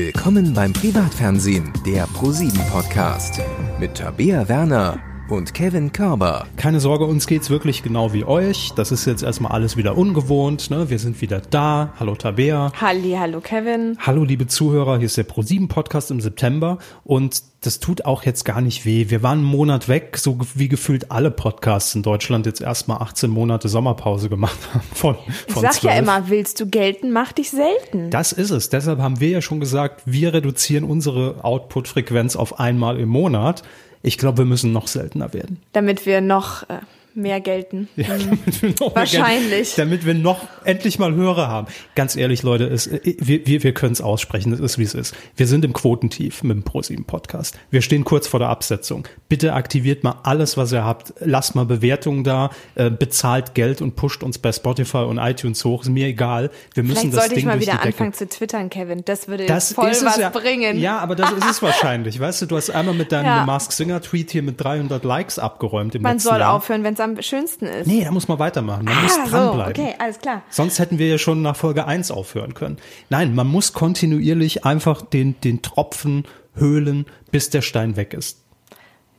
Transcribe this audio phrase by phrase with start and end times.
[0.00, 3.40] Willkommen beim Privatfernsehen, der ProSieben Podcast.
[3.80, 6.46] Mit Tabea Werner und Kevin Körber.
[6.56, 8.72] Keine Sorge, uns geht's wirklich genau wie euch.
[8.76, 10.70] Das ist jetzt erstmal alles wieder ungewohnt.
[10.70, 10.88] Ne?
[10.90, 11.92] Wir sind wieder da.
[12.00, 12.72] Hallo Tabea.
[12.80, 13.98] Halli, hallo Kevin.
[14.00, 18.44] Hallo liebe Zuhörer, hier ist der ProSieben Podcast im September und das tut auch jetzt
[18.44, 19.06] gar nicht weh.
[19.08, 23.30] Wir waren einen Monat weg, so wie gefühlt alle Podcasts in Deutschland jetzt erstmal 18
[23.30, 24.84] Monate Sommerpause gemacht haben.
[24.92, 25.82] Von, von ich sag 12.
[25.82, 28.10] ja immer, willst du gelten, mach dich selten.
[28.10, 28.68] Das ist es.
[28.70, 33.64] Deshalb haben wir ja schon gesagt, wir reduzieren unsere Output-Frequenz auf einmal im Monat.
[34.02, 35.58] Ich glaube, wir müssen noch seltener werden.
[35.72, 36.78] Damit wir noch äh,
[37.18, 37.88] mehr gelten.
[37.96, 39.76] Ja, damit wir noch Wahrscheinlich.
[39.76, 41.66] Mehr, damit wir noch endlich mal Hörer haben.
[41.94, 44.52] Ganz ehrlich, Leute, es, äh, wir, wir, wir können es aussprechen.
[44.52, 45.14] Es ist, wie es ist.
[45.36, 47.58] Wir sind im Quotentief mit dem ProSieben Podcast.
[47.70, 49.06] Wir stehen kurz vor der Absetzung.
[49.28, 51.12] Bitte aktiviert mal alles, was ihr habt.
[51.20, 52.50] Lasst mal Bewertungen da.
[52.74, 55.82] Äh, bezahlt Geld und pusht uns bei Spotify und iTunes hoch.
[55.82, 56.50] Ist mir egal.
[56.74, 59.02] Wir müssen Vielleicht das sollte Ding ich mal wieder anfangen zu twittern, Kevin.
[59.04, 60.30] Das würde Das voll was ja.
[60.30, 60.78] bringen.
[60.78, 62.20] Ja, aber das ist es wahrscheinlich.
[62.20, 63.44] Weißt du, du hast einmal mit deinem Ja.
[63.44, 66.54] Mask Singer Tweet hier mit 300 Likes abgeräumt im Man letzten soll Jahr.
[66.54, 67.86] aufhören, wenn es am schönsten ist.
[67.86, 68.84] Nee, da muss man weitermachen.
[68.84, 69.84] Man muss ah, so, dranbleiben.
[69.84, 70.42] okay, alles klar.
[70.50, 72.78] Sonst hätten wir ja schon nach Folge 1 aufhören können.
[73.10, 78.42] Nein, man muss kontinuierlich einfach den, den Tropfen höhlen, bis der Stein weg ist.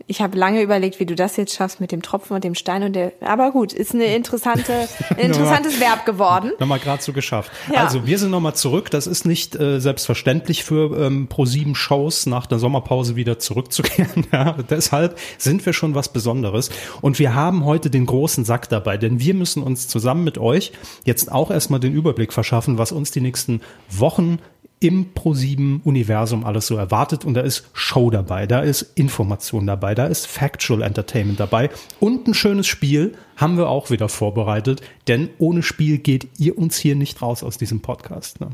[0.07, 2.83] Ich habe lange überlegt, wie du das jetzt schaffst mit dem Tropfen und dem Stein
[2.83, 3.13] und der.
[3.21, 6.51] Aber gut, ist eine interessante, ein interessantes Verb geworden.
[6.59, 7.51] Nochmal gerade so geschafft.
[7.71, 7.83] Ja.
[7.83, 8.89] Also wir sind nochmal zurück.
[8.91, 14.25] Das ist nicht äh, selbstverständlich für ähm, Pro7 Shows nach der Sommerpause wieder zurückzukehren.
[14.31, 16.69] ja, deshalb sind wir schon was Besonderes.
[17.01, 20.71] Und wir haben heute den großen Sack dabei, denn wir müssen uns zusammen mit euch
[21.05, 24.39] jetzt auch erstmal den Überblick verschaffen, was uns die nächsten Wochen
[24.81, 27.25] im Pro7-Universum alles so erwartet.
[27.25, 31.69] Und da ist Show dabei, da ist Information dabei, da ist Factual Entertainment dabei.
[31.99, 36.77] Und ein schönes Spiel haben wir auch wieder vorbereitet, denn ohne Spiel geht ihr uns
[36.77, 38.39] hier nicht raus aus diesem Podcast.
[38.39, 38.49] Ne?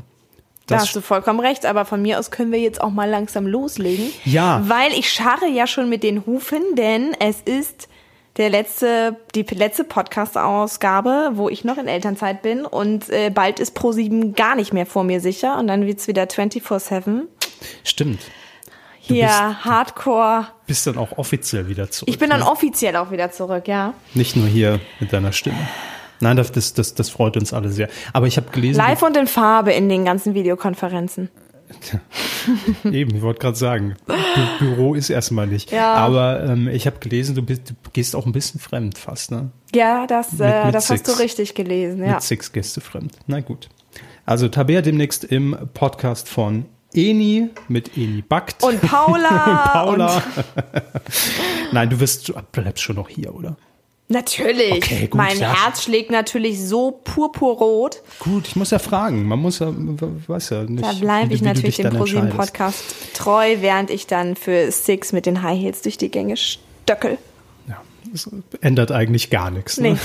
[0.66, 3.08] Da Das- hast du vollkommen recht, aber von mir aus können wir jetzt auch mal
[3.08, 4.06] langsam loslegen.
[4.24, 4.62] Ja.
[4.66, 7.88] Weil ich scharre ja schon mit den Hufen, denn es ist
[8.36, 13.76] der letzte, die letzte Podcast-Ausgabe, wo ich noch in Elternzeit bin und äh, bald ist
[13.78, 17.22] Pro7 gar nicht mehr vor mir sicher und dann wird's wieder 24-7.
[17.84, 18.20] Stimmt.
[18.98, 20.48] Hier bist- Hardcore.
[20.66, 22.08] Bist dann auch offiziell wieder zurück.
[22.08, 22.50] Ich bin dann ne?
[22.50, 23.94] offiziell auch wieder zurück, ja.
[24.14, 25.68] Nicht nur hier mit deiner Stimme.
[26.20, 27.88] Nein, das, das, das, das freut uns alle sehr.
[28.12, 31.30] Aber ich habe gelesen, Live und in Farbe in den ganzen Videokonferenzen.
[32.84, 34.14] Eben, ich wollte gerade sagen, Bü
[34.58, 35.72] Büro ist erstmal nicht.
[35.72, 35.94] Ja.
[35.94, 39.50] Aber ähm, ich habe gelesen, du, bist, du gehst auch ein bisschen fremd fast, ne?
[39.74, 42.14] Ja, das, äh, mit das hast du richtig gelesen, ja.
[42.14, 43.16] Mit Six Gäste fremd.
[43.26, 43.68] Na gut.
[44.24, 48.62] Also Tabea demnächst im Podcast von Eni mit Eni Backt.
[48.62, 49.28] Und Paula.
[49.46, 50.22] Und Paula.
[51.72, 53.56] Nein, du wirst, du bleibst schon noch hier, oder?
[54.08, 54.72] Natürlich.
[54.72, 55.64] Okay, gut, mein ja.
[55.64, 58.02] Herz schlägt natürlich so purpurrot.
[58.20, 59.26] Gut, ich muss ja fragen.
[59.26, 60.84] Man muss ja, weiß ja nicht.
[60.84, 62.30] Da bleibe ich natürlich dem ProSieben.
[62.30, 62.84] Podcast
[63.14, 67.18] treu, während ich dann für Six mit den High Heels durch die Gänge stöckel.
[67.68, 68.30] Ja, das
[68.60, 69.78] ändert eigentlich gar nichts.
[69.78, 69.94] Ne?
[69.94, 69.98] Nee,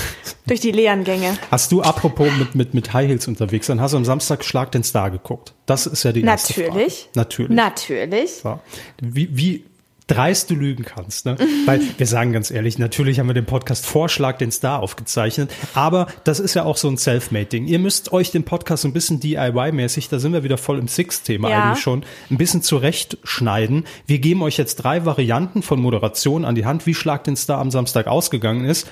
[0.46, 1.38] durch die leeren Gänge.
[1.52, 4.72] Hast du apropos mit, mit, mit High Heels unterwegs, dann hast du am Samstag Schlag
[4.72, 5.54] den Star geguckt.
[5.66, 6.94] Das ist ja die erste Natürlich.
[6.94, 7.10] Frage.
[7.14, 7.56] Natürlich.
[7.56, 8.42] Natürlich.
[8.42, 8.58] Ja.
[9.00, 9.64] Wie, wie
[10.06, 11.26] dreist du lügen kannst.
[11.26, 11.36] Ne?
[11.66, 16.06] Weil wir sagen ganz ehrlich, natürlich haben wir den Podcast Vorschlag den Star aufgezeichnet, aber
[16.24, 17.66] das ist ja auch so ein Self-Made-Ding.
[17.66, 20.88] Ihr müsst euch den Podcast so ein bisschen DIY-mäßig, da sind wir wieder voll im
[20.88, 21.62] Six-Thema Ja.
[21.64, 23.84] eigentlich schon, ein bisschen zurechtschneiden.
[24.06, 27.58] Wir geben euch jetzt drei Varianten von Moderation an die Hand, wie Schlag den Star
[27.58, 28.88] am Samstag ausgegangen ist.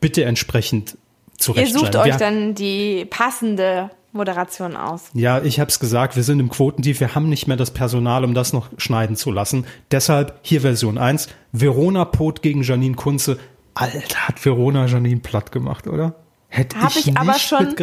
[0.00, 0.98] Bitte entsprechend Ihr
[1.38, 1.86] zurechtschneiden.
[1.92, 5.10] sucht euch Wir- dann die passende Moderation aus.
[5.14, 8.24] ja, ich habe es gesagt, wir sind im Quotentief, wir haben nicht mehr das Personal,
[8.24, 9.66] um das noch schneiden zu lassen.
[9.90, 13.38] Deshalb hier Version 1, Verona Pot gegen Janine Kunze.
[13.74, 16.14] Alter, hat Verona Janine platt gemacht, oder?
[16.48, 17.76] Hätte Habe ich, ich aber schon,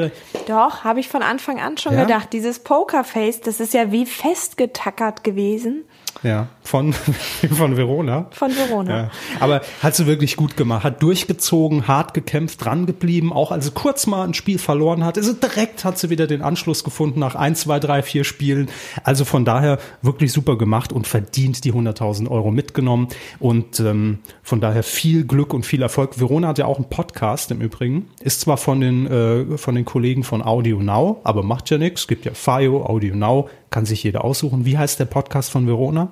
[0.46, 2.04] doch, habe ich von Anfang an schon Ja?
[2.04, 2.34] gedacht.
[2.34, 5.86] Dieses Pokerface, das ist ja wie festgetackert gewesen
[6.24, 6.94] Ja, von,
[7.52, 8.28] von Verona.
[8.32, 8.98] von Verona.
[8.98, 13.66] Ja, aber hat sie wirklich gut gemacht, hat durchgezogen, hart gekämpft, dran geblieben, auch als
[13.66, 16.84] sie kurz mal ein Spiel verloren hat, ist sie direkt hat sie wieder den Anschluss
[16.84, 18.70] gefunden nach ein, zwei, drei, vier Spielen.
[19.04, 23.08] Also von daher wirklich super gemacht und verdient die 100.000 Euro mitgenommen
[23.40, 26.20] und ähm, von daher viel Glück und viel Erfolg.
[26.20, 29.86] Verona hat ja auch einen Podcast im Übrigen, ist zwar von den äh, von den
[29.86, 32.08] Kollegen von Audio Now, aber macht ja nichts.
[32.08, 34.66] Gibt ja Fio, Audio Now, kann sich jeder aussuchen.
[34.66, 36.12] Wie heißt der Podcast von Verona?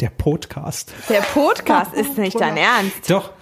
[0.00, 0.92] Der Podcast.
[1.08, 3.10] Der Podcast ist nicht dein Ernst.
[3.10, 3.32] Doch.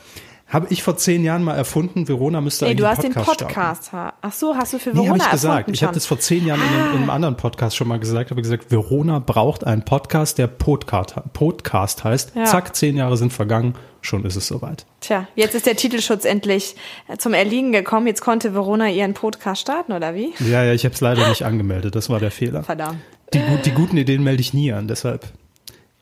[0.48, 3.92] Habe ich vor zehn Jahren mal erfunden, Verona müsste Nee, eigentlich du hast den Podcast
[3.92, 4.98] ha- Ach so, hast du für Starten.
[4.98, 5.70] Nee, Verona habe ich gesagt.
[5.70, 8.30] Ich habe das vor zehn Jahren in, einem, in einem anderen Podcast schon mal gesagt.
[8.30, 12.32] habe gesagt, Verona braucht einen Podcast, der Podcast, Podcast heißt.
[12.34, 12.44] Ja.
[12.44, 14.86] Zack, zehn Jahre sind vergangen, schon ist es soweit.
[15.00, 16.76] Tja, jetzt ist der Titelschutz endlich
[17.08, 18.06] äh, zum Erliegen gekommen.
[18.06, 20.32] Jetzt konnte Verona ihren Podcast starten, oder wie?
[20.40, 21.94] Ja, ja, ich habe es leider nicht angemeldet.
[21.94, 22.62] Das war der Fehler.
[22.62, 23.00] Verdammt.
[23.34, 25.26] Die, die guten Ideen melde ich nie an, deshalb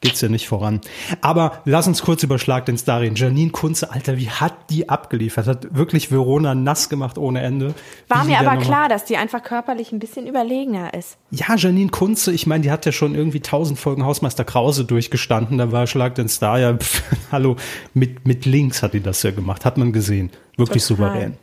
[0.07, 0.81] geht's ja nicht voran.
[1.21, 3.17] Aber lass uns kurz über Schlag den Star reden.
[3.17, 5.47] Janine Kunze, Alter, wie hat die abgeliefert?
[5.47, 7.75] Hat wirklich Verona nass gemacht ohne Ende.
[8.09, 11.19] War Wie mir aber klar, dass die einfach körperlich ein bisschen überlegener ist.
[11.31, 15.59] Ja, Janine Kunze, ich meine, die hat ja schon irgendwie tausend Folgen Hausmeister Krause durchgestanden.
[15.59, 17.57] Da war Schlag den Star ja, pff, hallo,
[17.95, 19.65] mit, mit links hat die das ja gemacht.
[19.65, 20.31] Hat man gesehen.
[20.57, 21.09] Wirklich Total.
[21.13, 21.37] souverän.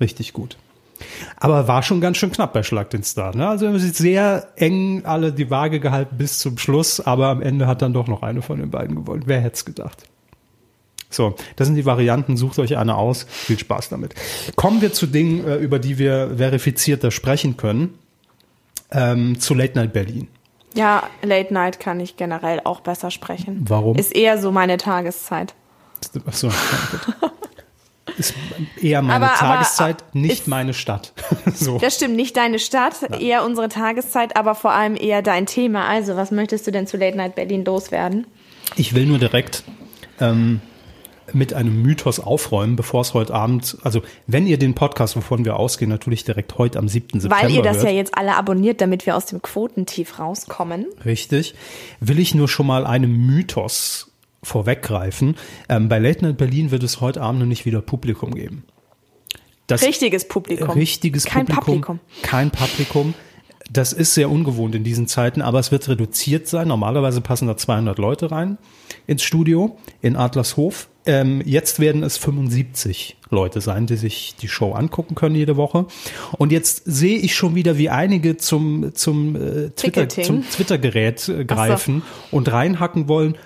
[0.00, 0.56] Richtig gut.
[1.36, 3.36] Aber war schon ganz schön knapp bei Schlag den Star.
[3.36, 3.48] Ne?
[3.48, 7.92] Also sehr eng alle die Waage gehalten bis zum Schluss, aber am Ende hat dann
[7.92, 9.24] doch noch eine von den beiden gewonnen.
[9.26, 10.04] Wer hätte es gedacht?
[11.10, 12.36] So, das sind die Varianten.
[12.36, 13.26] Sucht euch eine aus.
[13.28, 14.14] Viel Spaß damit.
[14.56, 17.98] Kommen wir zu Dingen, äh, über die wir verifizierter sprechen können.
[18.90, 20.28] Ähm, zu Late Night Berlin.
[20.74, 23.64] Ja, Late Night kann ich generell auch besser sprechen.
[23.66, 23.96] Warum?
[23.96, 25.54] Ist eher so meine Tageszeit.
[26.26, 27.30] Achso, ja.
[28.18, 28.34] Ist
[28.80, 31.12] eher meine Aber- aber Tageszeit, nicht ist- meine Stadt.
[31.54, 31.78] so.
[31.78, 35.86] Das stimmt, nicht deine Stadt, eher unsere Tageszeit, aber vor allem eher dein Thema.
[35.86, 38.26] Also, was möchtest du denn zu Late Night Berlin loswerden?
[38.76, 39.64] Ich will nur direkt
[40.20, 40.60] ähm,
[41.32, 45.56] mit einem Mythos aufräumen, bevor es heute Abend, also wenn ihr den Podcast, wovon wir
[45.56, 47.20] ausgehen, natürlich direkt heute am 7.
[47.20, 50.86] September Weil ihr das hört, ja jetzt alle abonniert, damit wir aus dem Quotentief rauskommen.
[51.04, 51.54] Richtig.
[52.00, 54.12] Will ich nur schon mal einem Mythos
[54.46, 55.36] vorweggreifen.
[55.68, 58.64] Ähm, bei Late Night Berlin wird es heute Abend noch nicht wieder Publikum geben.
[59.66, 60.70] Das Richtiges Publikum.
[60.70, 62.00] richtiges Kein Publikum, Publikum.
[62.22, 63.14] Kein Publikum.
[63.70, 66.68] Das ist sehr ungewohnt in diesen Zeiten, aber es wird reduziert sein.
[66.68, 68.58] Normalerweise passen da 200 Leute rein
[69.08, 70.88] ins Studio in Adlershof.
[71.04, 75.86] Ähm, jetzt werden es 75 Leute sein, die sich die Show angucken können jede Woche.
[76.38, 79.38] Und jetzt sehe ich schon wieder, wie einige zum, zum, äh,
[79.70, 80.24] Twitter, Ticketing.
[80.24, 83.36] zum Twitter-Gerät äh, greifen und reinhacken wollen.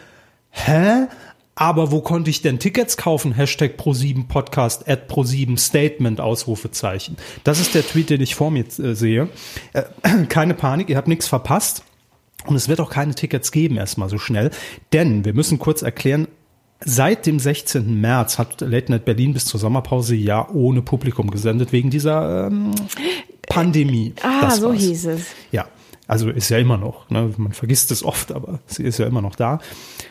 [0.50, 1.06] Hä?
[1.54, 3.32] Aber wo konnte ich denn Tickets kaufen?
[3.32, 7.16] Hashtag Pro7 Podcast at Pro7 Statement Ausrufezeichen.
[7.44, 9.28] Das ist der Tweet, den ich vor mir äh, sehe.
[9.74, 9.82] Äh,
[10.28, 11.84] keine Panik, ihr habt nichts verpasst.
[12.46, 14.50] Und es wird auch keine Tickets geben erstmal so schnell.
[14.94, 16.28] Denn wir müssen kurz erklären,
[16.82, 18.00] Seit dem 16.
[18.00, 22.70] März hat Late Night Berlin bis zur Sommerpause ja ohne Publikum gesendet, wegen dieser ähm,
[23.50, 24.14] Pandemie.
[24.22, 24.78] Ah, Das so war's.
[24.80, 25.26] hieß es.
[25.52, 25.66] Ja,
[26.10, 27.08] also ist ja immer noch.
[27.08, 27.32] Ne?
[27.36, 29.60] Man vergisst es oft, aber sie ist ja immer noch da.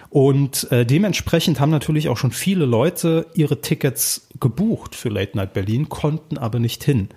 [0.09, 5.53] Und äh, dementsprechend haben natürlich auch schon viele Leute ihre Tickets gebucht für Late Night
[5.53, 7.09] Berlin, konnten aber nicht hin.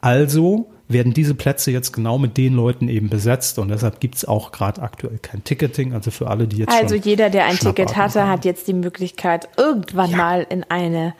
[0.00, 4.50] Also werden diese Plätze jetzt genau mit den Leuten eben besetzt und deshalb gibt's auch
[4.50, 5.92] gerade aktuell kein Ticketing.
[5.92, 8.30] Also für alle, die jetzt Also jeder, der ein Ticket hatte, haben.
[8.30, 11.14] hat jetzt die Möglichkeit, irgendwann mal in eine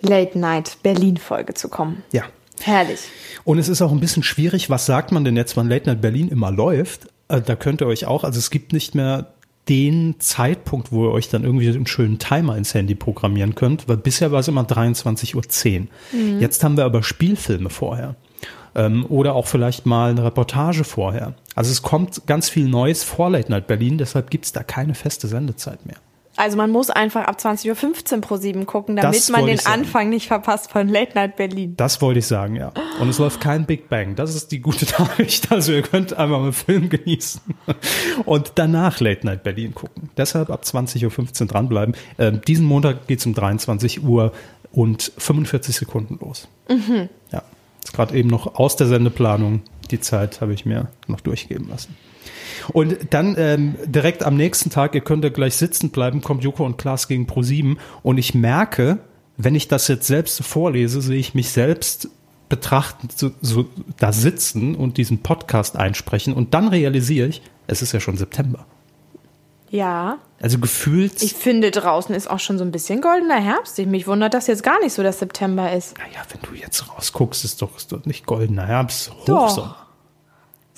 [0.00, 2.02] Late Night Berlin Folge zu kommen.
[2.12, 2.24] Ja.
[2.62, 3.00] Herrlich.
[3.44, 6.00] Und es ist auch ein bisschen schwierig, was sagt man denn jetzt, wann Late Night
[6.00, 7.06] Berlin immer läuft?
[7.28, 9.32] Äh, Da könnt ihr euch auch, also es gibt nicht mehr
[9.68, 13.96] den Zeitpunkt, wo ihr euch dann irgendwie einen schönen Timer ins Handy programmieren könnt, weil
[13.96, 16.40] bisher war es immer 23.10 Uhr.
[16.40, 18.14] Jetzt haben wir aber Spielfilme vorher.
[18.76, 21.34] Ähm, oder auch vielleicht mal eine Reportage vorher.
[21.54, 24.94] Also es kommt ganz viel Neues vor Late Night Berlin, deshalb gibt es da keine
[24.94, 25.96] feste Sendezeit mehr.
[26.36, 29.64] Also man muss einfach ab 20.15 Uhr pro 7 gucken, damit Das man den.
[29.66, 31.74] Anfang nicht verpasst von Late Night Berlin.
[31.76, 32.72] Das wollte ich sagen, ja.
[33.00, 34.14] Und es läuft kein Big Bang.
[34.16, 35.50] Das ist die gute Nachricht.
[35.50, 37.40] Also ihr könnt einfach mal Film genießen
[38.24, 40.10] und danach Late Night Berlin gucken.
[40.16, 41.94] Deshalb ab 20.15 Uhr dranbleiben.
[42.18, 44.32] Ähm, diesen Montag geht's um 23 Uhr
[44.72, 46.48] und 45 Sekunden los.
[47.32, 47.42] Ja,
[47.82, 49.62] ist gerade eben noch aus der Sendeplanung.
[49.90, 51.96] Die Zeit habe ich mir noch durchgeben lassen.
[52.72, 56.64] Und dann ähm, direkt am nächsten Tag, ihr könnt ja gleich sitzen bleiben, kommt Joko
[56.64, 58.98] und Klaas gegen Pro7 und ich merke,
[59.36, 62.08] wenn ich das jetzt selbst vorlese, sehe ich mich selbst
[62.48, 63.66] betrachten, so, so
[63.98, 68.64] da sitzen und diesen Podcast einsprechen und dann realisiere ich, es ist ja schon September.
[69.68, 73.78] Ja, Also gefühlt, ich finde draußen ist auch schon so ein bisschen goldener Herbst.
[73.80, 75.98] Ich- Mich wundert das jetzt gar nicht so, dass September ist.
[75.98, 79.74] naja, wenn du jetzt rausguckst, ist doch, ist doch nicht goldener Herbst, Doch.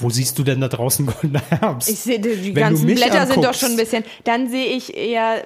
[0.00, 1.88] Wo siehst du denn da draußen goldener Herbst?
[1.88, 4.05] Ich sehe, die Wenn ganzen Blätter sind doch anguckst- schon ein bisschen.
[4.25, 5.43] Dann sehe ich eher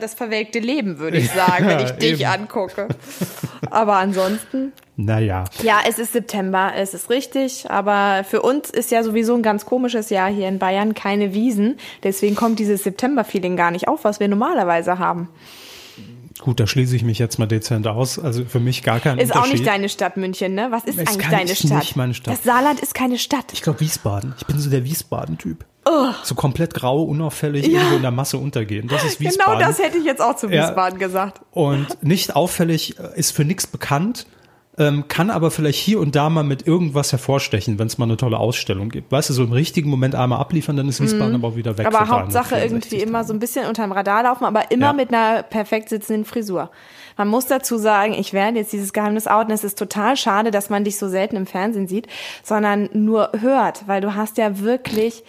[0.00, 2.24] das verwelkte Leben, würde ich sagen, wenn ich Ja, dich eben.
[2.24, 2.88] angucke.
[3.70, 7.66] Aber ansonsten, Naja, ja, es ist September, es ist richtig.
[7.70, 11.76] Aber für uns ist ja sowieso ein ganz komisches Jahr hier in Bayern, keine Wiesen.
[12.02, 15.28] Deswegen kommt dieses September-Feeling gar nicht auf, was wir normalerweise haben.
[16.40, 18.18] Gut, da schließe ich mich jetzt mal dezent aus.
[18.18, 19.58] Also für mich gar kein Ist auch Unterschied.
[19.60, 20.68] nicht deine Stadt München, ne?
[20.70, 21.78] Was ist Ist eigentlich deine ist Stadt?
[21.80, 22.34] nicht meine Stadt.
[22.34, 23.46] Das Saarland ist keine Stadt.
[23.52, 24.34] Ich glaube Wiesbaden.
[24.38, 25.64] Ich bin so der Wiesbaden-Typ.
[26.22, 28.86] So komplett grau, unauffällig, irgendwo in der Masse untergehen.
[28.88, 29.58] Das ist Wiesbaden.
[29.58, 30.68] Genau das hätte ich jetzt auch zu Ja.
[30.68, 31.40] Wiesbaden gesagt.
[31.50, 34.26] Und nicht auffällig, äh, ist für nichts bekannt,
[34.78, 38.16] ähm, kann aber vielleicht hier und da mal mit irgendwas hervorstechen, wenn es mal eine
[38.16, 39.12] tolle Ausstellung gibt.
[39.12, 41.90] Weißt du, so im richtigen Moment einmal abliefern, dann ist Wiesbaden aber auch wieder weg.
[41.90, 41.94] Mhm.
[41.94, 43.28] Aber Hauptsache 364 irgendwie immer Tage.
[43.28, 44.92] so ein bisschen unterm Radar laufen, aber immer Ja.
[44.94, 46.70] mit einer perfekt sitzenden Frisur.
[47.18, 49.52] Man muss dazu sagen, ich werde jetzt dieses Geheimnis outen.
[49.52, 52.06] Es ist total schade, dass man dich so selten im Fernsehen sieht,
[52.42, 55.22] sondern nur hört, weil du hast ja wirklich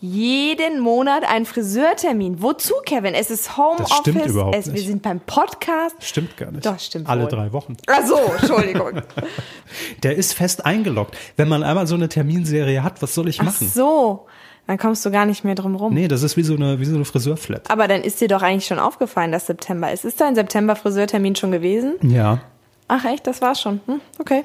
[0.00, 2.40] jeden Monat einen Friseurtermin.
[2.40, 3.14] Wozu, Kevin?
[3.14, 3.88] Es ist Homeoffice.
[3.88, 4.86] Das stimmt überhaupt es, Wir nicht.
[4.86, 5.96] sind beim Podcast.
[6.00, 6.64] Stimmt gar nicht.
[6.64, 7.28] Doch, stimmt Alle wohl.
[7.30, 7.76] drei Wochen.
[7.88, 9.02] Ach so, Entschuldigung.
[10.04, 11.16] Der ist fest eingeloggt.
[11.36, 13.68] Wenn man einmal so eine Terminserie hat, was soll ich Ach machen?
[13.68, 14.26] so,
[14.68, 15.92] dann kommst du gar nicht mehr drum rum.
[15.94, 17.68] Nee, das ist wie so eine, wie so eine Friseurflat.
[17.70, 20.04] Aber dann ist dir doch eigentlich schon aufgefallen, dass September ist.
[20.04, 21.94] Ist dein September-Friseurtermin schon gewesen?
[22.02, 22.40] Ja.
[22.86, 23.80] Ach echt, das war's schon.
[23.86, 24.44] Hm, okay.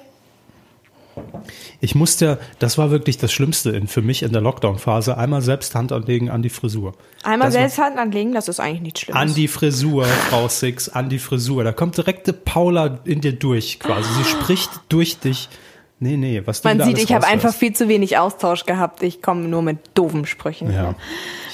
[1.81, 5.75] Ich musste, das war wirklich das Schlimmste in, für mich in der Lockdown-Phase, einmal selbst
[5.75, 6.93] Hand anlegen an die Frisur.
[7.23, 9.21] Einmal Das war- selbst Hand anlegen, das ist eigentlich nichts Schlimmes.
[9.21, 11.63] An die Frisur, Frau Six, an die Frisur.
[11.63, 14.09] Da kommt direkte Paula in dir durch quasi.
[14.17, 15.49] Sie spricht durch dich.
[15.99, 19.03] Nee, nee, was du Man sieht, ich habe einfach viel zu wenig Austausch gehabt.
[19.03, 20.71] Ich komme nur mit doofen Sprüchen.
[20.73, 20.95] Ja,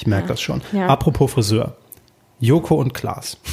[0.00, 0.60] ich merke das schon.
[0.72, 0.86] Ja.
[0.88, 1.76] Apropos Friseur.
[2.40, 3.36] Joko und Klaas.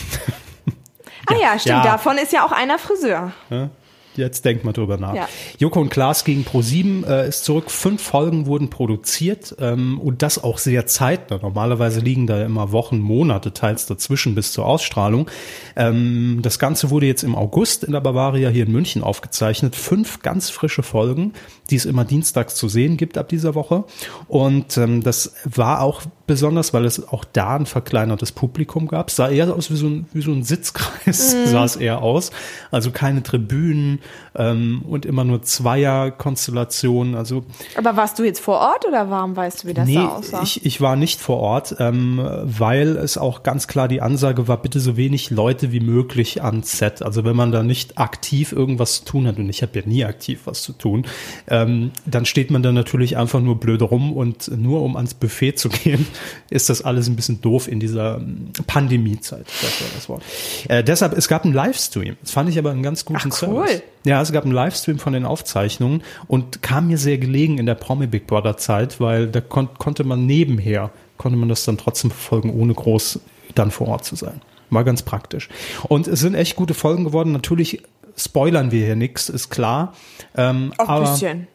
[1.29, 1.83] Ah ja, stimmt.
[1.83, 1.83] Ja.
[1.83, 3.33] Davon ist ja auch einer Friseur.
[3.49, 3.69] Ja,
[4.17, 5.15] Jetzt denkt mal drüber nach.
[5.15, 5.29] Ja.
[5.57, 7.71] Joko und Klaas gegen Pro7 äh, ist zurück.
[7.71, 11.39] Fünf Folgen wurden produziert ähm, und das auch sehr zeitnah.
[11.41, 15.29] Normalerweise liegen da immer Wochen, Monate teils dazwischen bis zur Ausstrahlung.
[15.75, 19.75] Ähm, das Ganze wurde jetzt im August in der Bavaria hier in München aufgezeichnet.
[19.75, 21.33] Fünf ganz frische Folgen,
[21.69, 23.86] die es immer dienstags zu sehen gibt ab dieser Woche.
[24.27, 29.07] Und ähm, das war auch besonders, weil es auch da ein verkleinertes Publikum gab.
[29.07, 32.31] Es sah eher aus wie so ein, wie so ein Sitzkreis, sah es eher aus.
[32.69, 34.00] Also keine Tribünen
[34.36, 37.15] ähm, und immer nur Zweierkonstellationen.
[37.15, 37.46] Also
[37.77, 40.41] Aber warst du jetzt vor Ort oder warum weißt du, wie das nee, da aussah?
[40.43, 44.62] ich, ich war nicht vor Ort, ähm, weil es auch ganz klar die Ansage war,
[44.62, 47.01] bitte so wenig Leute wie möglich am Set.
[47.01, 50.03] Also wenn man da nicht aktiv irgendwas zu tun hat, und ich habe ja nie
[50.03, 51.05] aktiv was zu tun,
[51.48, 55.53] ähm, dann steht man da natürlich einfach nur blöd rum und nur um ans Buffet
[55.53, 56.05] zu gehen,
[56.50, 59.45] ist das alles ein bisschen doof in dieser ähm, Pandemiezeit.
[59.62, 60.24] Das war das Wort.
[60.69, 62.17] Äh, deshalb, es gab einen Livestream.
[62.21, 63.67] Das fand ich aber einen ganz guten Ach, cool.
[63.67, 63.81] Service.
[64.03, 67.75] Ja, es gab einen Livestream von den Aufzeichnungen und kam mir sehr gelegen in der
[67.75, 72.12] Promi Big Brother Zeit, weil da kon konnte man nebenher, konnte man das dann trotzdem
[72.12, 73.19] verfolgen, ohne groß
[73.55, 74.41] dann vor Ort zu sein.
[74.69, 75.50] War ganz praktisch.
[75.88, 77.31] Und es sind echt gute Folgen geworden.
[77.31, 77.83] Natürlich
[78.17, 79.93] spoilern wir hier nichts, ist klar.
[80.36, 81.47] Ähm, Auch ein bisschen.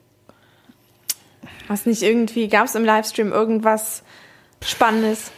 [1.69, 4.03] Hast nicht irgendwie, gab es im Livestream irgendwas
[4.65, 5.31] Spannendes?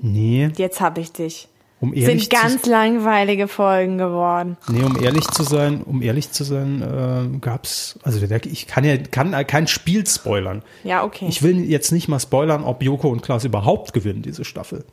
[0.00, 1.48] nee, Jetzt hab ich dich.
[1.80, 4.56] um ehrlich Sind ganz zu, langweilige Folgen geworden.
[4.68, 8.84] nee, um ehrlich zu sein, um ehrlich zu sein, äh, gab's, also der- ich kann
[8.84, 10.62] ja kann kein Spiel spoilern.
[10.84, 11.26] Ja, okay.
[11.28, 14.84] Ich will jetzt nicht mal spoilern, ob Joko und Klaas überhaupt gewinnen, diese Staffel.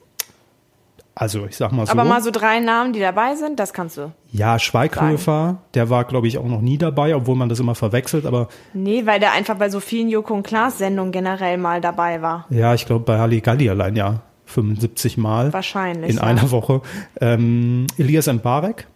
[1.15, 1.91] Also, ich sag mal so.
[1.91, 4.11] Aber mal so drei Namen, die dabei sind, das kannst du.
[4.31, 8.25] ja, Schweighöfer, der war, glaube ich, auch noch nie dabei, obwohl man das immer verwechselt.
[8.25, 12.21] Aber Nee, weil der einfach bei so vielen Joko und Klaas Sendungen generell mal dabei
[12.23, 12.45] war.
[12.49, 15.53] ja, ich glaube, bei Halligalli allein ja 75 Mal.
[15.53, 16.23] Wahrscheinlich, In ja.
[16.23, 16.81] einer Woche.
[17.21, 18.87] Ähm, Elias Mbarek,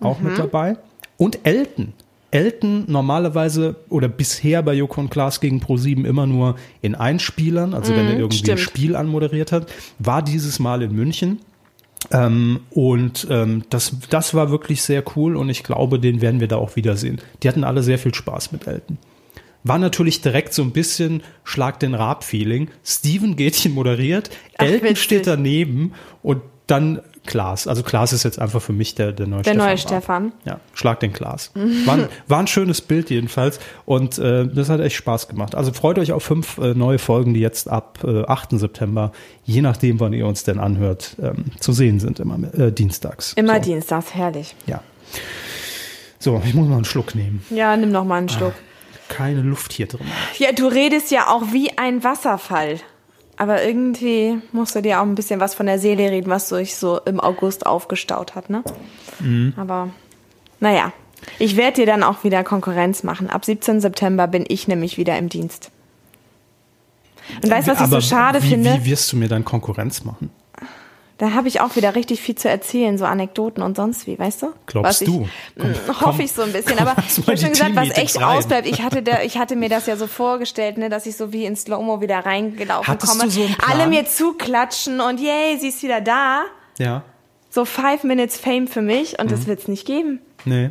[0.00, 0.26] auch Mhm.
[0.28, 0.76] mit dabei.
[1.18, 1.92] Und Elton.
[2.32, 7.92] Elton normalerweise oder bisher bei Joko und Klaas gegen Pro7 immer nur in Einspielern, also
[7.94, 8.60] wenn er irgendwie ein Mhm, stimmt.
[8.60, 9.66] Spiel anmoderiert hat,
[9.98, 11.40] war dieses Mal in München.
[12.10, 16.48] Ähm, und ähm, das, das war wirklich sehr cool und ich glaube, den werden wir
[16.48, 17.20] da auch wiedersehen.
[17.42, 18.98] Die hatten alle sehr viel Spaß mit Elton.
[19.62, 22.70] War natürlich direkt so ein bisschen Schlag den Rab-Feeling.
[22.82, 25.02] Steven Gätchen moderiert, Ach, Elton witzig.
[25.02, 25.92] steht daneben
[26.22, 27.66] und dann Klaas.
[27.66, 29.58] Also Klaas ist jetzt einfach für mich der, der neue Der Stefan.
[29.66, 29.78] neue Raab.
[29.78, 30.32] Stefan.
[30.44, 31.50] Ja, Schlag den Klaas.
[31.84, 35.54] War, ein- war ein schönes Bild jedenfalls und äh, das hat echt Spaß gemacht.
[35.54, 38.52] Also freut euch auf fünf äh, neue Folgen, die jetzt ab äh, 8.
[38.52, 39.12] September,
[39.44, 43.34] je nachdem, wann ihr uns denn anhört, ähm, zu sehen sind, immer äh, dienstags.
[43.34, 44.54] Immer so, dienstags, herrlich.
[44.66, 44.82] Ja.
[46.18, 47.44] So, ich muss mal einen Schluck nehmen.
[47.50, 48.54] Ja, nimm noch mal einen Schluck.
[49.08, 50.06] Keine Luft hier drin.
[50.38, 52.76] Ja, du redest ja auch wie ein Wasserfall.
[53.40, 56.76] Aber irgendwie musst du dir auch ein bisschen was von der Seele reden, was sich
[56.76, 58.62] so im August aufgestaut hat, ne?
[59.18, 59.54] Mhm.
[59.56, 59.88] Aber
[60.60, 60.92] naja,
[61.38, 63.30] ich werde dir dann auch wieder Konkurrenz machen.
[63.30, 63.80] Ab 17.
[63.80, 65.70] September bin ich nämlich wieder im Dienst.
[67.42, 68.74] Und weißt du, was ich Aber so schade wie, finde?
[68.74, 70.28] Wie wirst du mir dann Konkurrenz machen?
[71.20, 74.40] Da habe ich auch wieder richtig viel zu erzählen, so Anekdoten und sonst wie, weißt
[74.40, 74.46] du?
[74.64, 75.28] Glaubst was ich, du?
[75.58, 78.16] Komm, Mm, komm, hoffe ich so ein bisschen, aber ich habe schon gesagt, was echt
[78.16, 78.38] rein.
[78.38, 78.66] ausbleibt.
[78.66, 81.44] Ich hatte, da, ich hatte mir das ja so vorgestellt, ne, dass ich so wie
[81.44, 83.24] in Slow-Mo wieder reingelaufen Hattest komme.
[83.24, 83.70] du so einen Plan?
[83.70, 86.44] Alle mir zuklatschen und yay, sie ist wieder da.
[86.78, 87.02] Ja.
[87.50, 90.20] So five minutes Fame für mich und das wird's nicht geben.
[90.46, 90.70] Nee.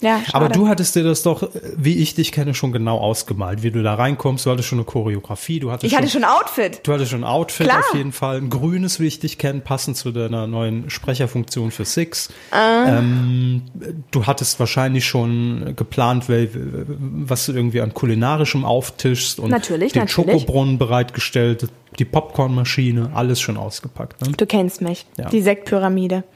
[0.00, 0.34] Ja, schade.
[0.34, 3.70] Aber du hattest dir das doch, äh, wie ich dich kenne, schon genau ausgemalt, wie
[3.70, 4.46] du da reinkommst.
[4.46, 6.80] Du hattest schon eine Choreografie, du hattest ich hatte schon ein Outfit.
[6.82, 7.80] Du hattest schon ein Outfit Klar.
[7.80, 11.84] auf jeden Fall, ein grünes, wie ich dich kenne, passend zu deiner neuen Sprecherfunktion für
[11.84, 12.30] Six.
[12.50, 12.98] Ah.
[12.98, 13.62] Ähm,
[14.10, 20.32] du hattest wahrscheinlich schon geplant, was du irgendwie an kulinarischem auftischst und Natürlich, den natürlich.
[20.32, 24.24] Schokobrunnen bereitgestellt, die Popcornmaschine, alles schon ausgepackt.
[24.24, 24.32] Ne?
[24.36, 25.06] Du kennst mich.
[25.18, 25.28] Ja.
[25.28, 26.24] Die Sektpyramide.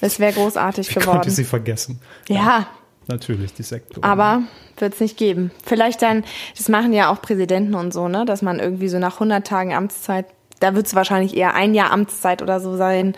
[0.00, 1.28] Das wäre großartig Wie konnte geworden.
[1.28, 1.98] ich sie vergessen?
[2.28, 2.66] Ja,
[3.08, 4.04] natürlich, die Sektoren.
[4.04, 4.42] Aber
[4.78, 5.50] wird es nicht geben.
[5.64, 6.24] Vielleicht dann,
[6.56, 9.74] das machen ja auch Präsidenten und so, ne, dass man irgendwie so nach 100 Tagen
[9.74, 10.26] Amtszeit,
[10.60, 13.14] da wird es wahrscheinlich eher ein Jahr Amtszeit oder so sein.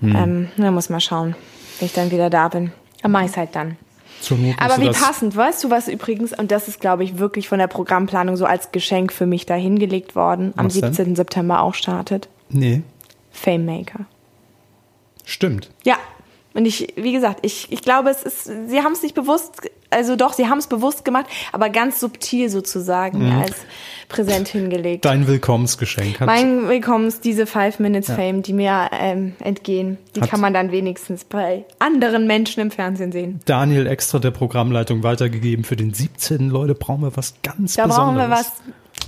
[0.00, 0.16] Hm.
[0.16, 1.34] Ähm, da muss man schauen,
[1.78, 2.72] wenn ich dann wieder da bin.
[3.02, 3.76] Dann mach ich's halt dann.
[4.58, 7.68] Aber wie passend, weißt du was übrigens, und das ist, glaube ich, wirklich von der
[7.68, 10.92] Programmplanung so als Geschenk für mich da hingelegt worden, am Was denn?
[10.92, 11.16] 17.
[11.16, 12.28] September auch startet.
[12.50, 12.82] Nee,
[13.30, 14.00] Fame Maker.
[15.24, 15.70] stimmt.
[15.84, 15.96] Ja.
[16.52, 20.16] Und ich, wie gesagt, ich, ich glaube, es ist, sie haben es nicht bewusst, also
[20.16, 23.38] doch, sie haben es bewusst gemacht, aber ganz subtil sozusagen Mhm.
[23.42, 23.54] als
[24.08, 25.04] Präsent hingelegt.
[25.04, 30.30] Dein Willkommensgeschenk hat mein Willkommens, diese Five Minutes Fame, die mir ähm, entgehen, die Hat-
[30.30, 33.38] kann man dann wenigstens bei anderen Menschen im Fernsehen sehen.
[33.44, 36.50] Daniel extra der Programmleitung weitergegeben für den 17.
[36.50, 38.28] Leute, brauchen wir was ganz Da brauchen Besonderes.
[38.28, 38.52] wir was,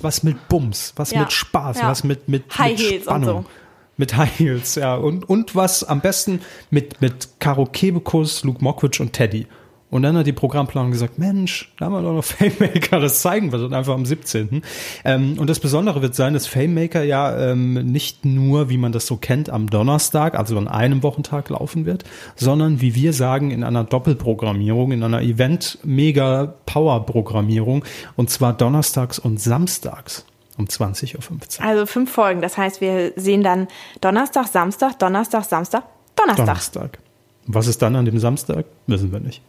[0.01, 1.21] Was mit Bums, was Ja.
[1.21, 1.89] mit Spaß, Ja.
[1.89, 3.43] was mit, mit, High mit Heels und Spannung.
[3.43, 3.51] so.
[3.97, 4.95] Mit High Heels, ja.
[4.95, 9.47] Und, und was am besten mit, mit Karo Kebekus, Luke Mockridge und Teddy.
[9.93, 13.53] Und dann hat die Programmplanung gesagt, Mensch, da haben wir doch noch Famemaker, das zeigen
[13.53, 14.63] wir dann einfach am 17.
[15.05, 19.07] Ähm, und das Besondere wird sein, dass Famemaker ja ähm, nicht nur, wie man das
[19.07, 22.05] so kennt, am Donnerstag, also an einem Wochentag laufen wird,
[22.37, 27.85] sondern wie wir sagen, in einer Doppelprogrammierung, in einer Event-Mega-Power-Programmierung
[28.17, 30.25] und zwar donnerstags und samstags
[30.59, 31.67] um 20.15 Uhr.
[31.67, 32.41] also fünf Folgen.
[32.43, 33.69] Das heißt, wir sehen dann
[34.01, 35.85] Donnerstag, Samstag, Donnerstag, Samstag,
[36.17, 36.47] Donnerstag.
[36.47, 36.99] Donnerstag.
[37.47, 38.67] Was ist dann an dem Samstag?
[38.87, 39.43] Wissen wir nicht.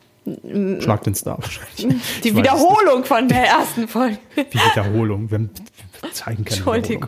[0.82, 2.22] Schlag den Star wahrscheinlich.
[2.24, 4.18] Die Ich Wiederholung von der ersten Folge.
[4.38, 5.30] Die Wiederholung.
[5.30, 5.50] Wir
[6.12, 7.08] zeigen keine Entschuldigung.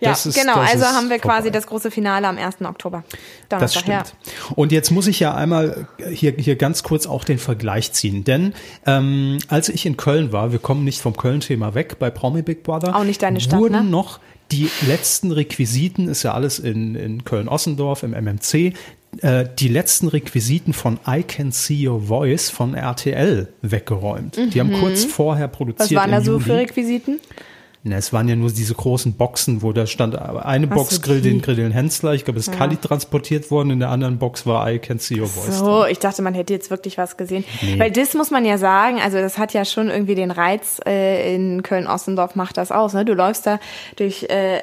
[0.00, 0.56] Ja, Das ist- genau.
[0.56, 1.50] das Also haben wir quasi vorbei.
[1.50, 2.64] das große Finale am 1.
[2.64, 3.04] Oktober.
[3.48, 4.04] Das Donnerstag, ja.
[4.04, 4.58] stimmt.
[4.58, 8.24] Und jetzt muss ich ja einmal hier, hier ganz kurz auch den Vergleich ziehen.
[8.24, 8.54] Denn
[8.86, 12.62] ähm, als ich in Köln war, wir kommen nicht vom Köln-Thema weg, bei Promi Big
[12.62, 12.96] Brother.
[12.96, 13.90] Auch nicht deine Stadt, Wurden ne?
[13.90, 14.20] noch
[14.50, 18.74] die letzten Requisiten, ist ja alles in, in Köln-Ossendorf, im MMC,
[19.20, 24.36] äh, die letzten Requisiten von I Can See Your Voice von RTL weggeräumt.
[24.54, 25.90] Die haben kurz vorher produziert.
[25.90, 25.94] Mhm.
[25.96, 26.44] Was waren da so Juli.
[26.44, 27.20] für Requisiten?
[27.84, 31.20] Na, es waren ja nur diese großen Boxen, wo da stand eine Ach Box Grill
[31.20, 34.46] den Grill den Hensler, ich glaube, es ist Kali transportiert worden, in der anderen Box
[34.46, 35.58] war I Can See Your Voice.
[35.58, 37.44] So, ich dachte, man hätte jetzt wirklich was gesehen.
[37.78, 41.34] Weil das muss man ja sagen, also das hat ja schon irgendwie den Reiz äh,
[41.34, 42.94] in Köln-Ossendorf macht das aus.
[42.94, 43.04] Ne?
[43.04, 43.58] Du läufst da
[43.96, 44.62] durch, äh,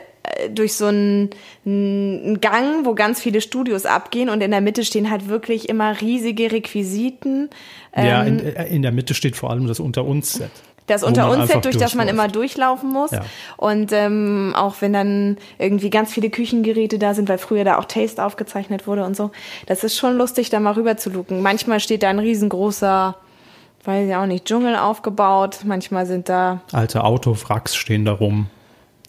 [0.54, 1.32] durch so einen,
[1.66, 6.00] einen Gang, wo ganz viele Studios abgehen und in der Mitte stehen halt wirklich immer
[6.00, 7.50] riesige Requisiten.
[7.96, 10.52] Ja, Ähm, in, äh, in der Mitte steht vor allem das Unter uns Set.
[10.90, 13.12] Das unter uns durch das man immer durchlaufen muss.
[13.12, 13.22] Ja.
[13.58, 17.86] Und ähm, auch wenn dann irgendwie ganz viele Küchengeräte da sind, weil früher da auch
[17.86, 19.32] Taste aufgezeichnet wurde und so.
[19.68, 21.42] Das ist schon lustig, da mal rüber zu luken.
[21.42, 23.16] Manchmal steht da ein riesengroßer,
[23.84, 25.60] weiß ich auch nicht, Dschungel aufgebaut.
[25.66, 28.48] Manchmal sind da Alte Autowracks stehen da rum,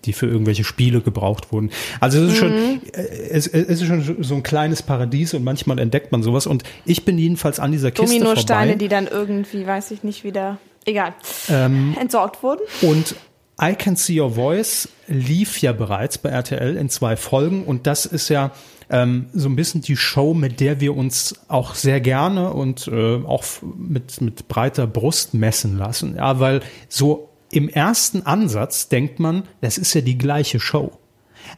[0.05, 1.71] die für irgendwelche Spiele gebraucht wurden.
[2.01, 2.81] Also es ist schon, Mhm.
[2.93, 6.47] äh, es, es ist schon so ein kleines Paradies und manchmal entdeckt man sowas.
[6.47, 8.79] Und ich bin jedenfalls an dieser Kiste Dominosteine, vorbei.
[8.79, 11.15] die dann irgendwie, weiß ich nicht, wieder, egal,
[11.49, 12.63] Ähm, entsorgt wurden.
[12.83, 13.15] Und
[13.61, 18.07] I Can See Your Voice lief ja bereits bei RTL in zwei Folgen und das
[18.07, 18.53] ist ja
[18.89, 23.17] ähm, so ein bisschen die Show, mit der wir uns auch sehr gerne und äh,
[23.25, 26.17] auch mit, mit breiter Brust messen lassen.
[26.17, 30.93] Ja, weil so im ersten Ansatz denkt man, das ist ja die gleiche Show.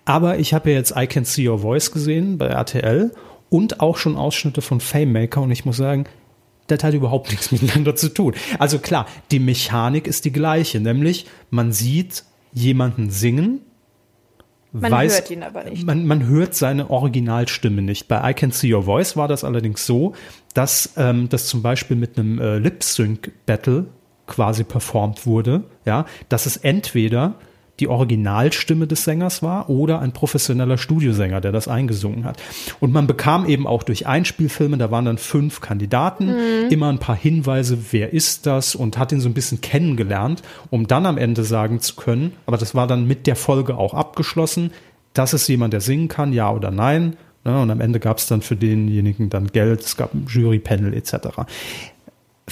[0.05, 3.13] Aber ich habe ja jetzt I Can See Your Voice gesehen bei RTL
[3.49, 6.07] und auch schon Ausschnitte von Fame Maker und ich muss sagen,
[6.77, 8.35] das hat überhaupt nichts miteinander zu tun.
[8.59, 13.61] Also klar, die Mechanik ist die gleiche, nämlich man sieht jemanden singen,
[14.73, 15.85] Man weiß, hört ihn aber nicht.
[15.85, 18.09] Man, man hört seine Originalstimme nicht.
[18.09, 20.15] Bei I Can See Your Voice war das allerdings so,
[20.55, 23.87] dass ähm, das zum Beispiel mit einem äh, Lip-Sync-Battle
[24.27, 27.35] quasi performt wurde, ja, dass es entweder
[27.83, 32.41] die Originalstimme des Sängers war oder ein professioneller Studiosänger, der das eingesungen hat.
[32.79, 36.33] Und man bekam eben auch durch Einspielfilme, da waren dann fünf Kandidaten,
[36.71, 40.87] immer ein paar Hinweise, wer ist das und hat ihn so ein bisschen kennengelernt, um
[40.87, 44.71] dann am Ende sagen zu können, aber das war dann mit der Folge auch abgeschlossen,
[45.13, 47.17] das ist jemand, der singen kann, ja oder nein.
[47.45, 50.95] Ne, und am Ende gab es dann für denjenigen dann Geld, es gab ein Jurypanel
[50.95, 51.15] etc.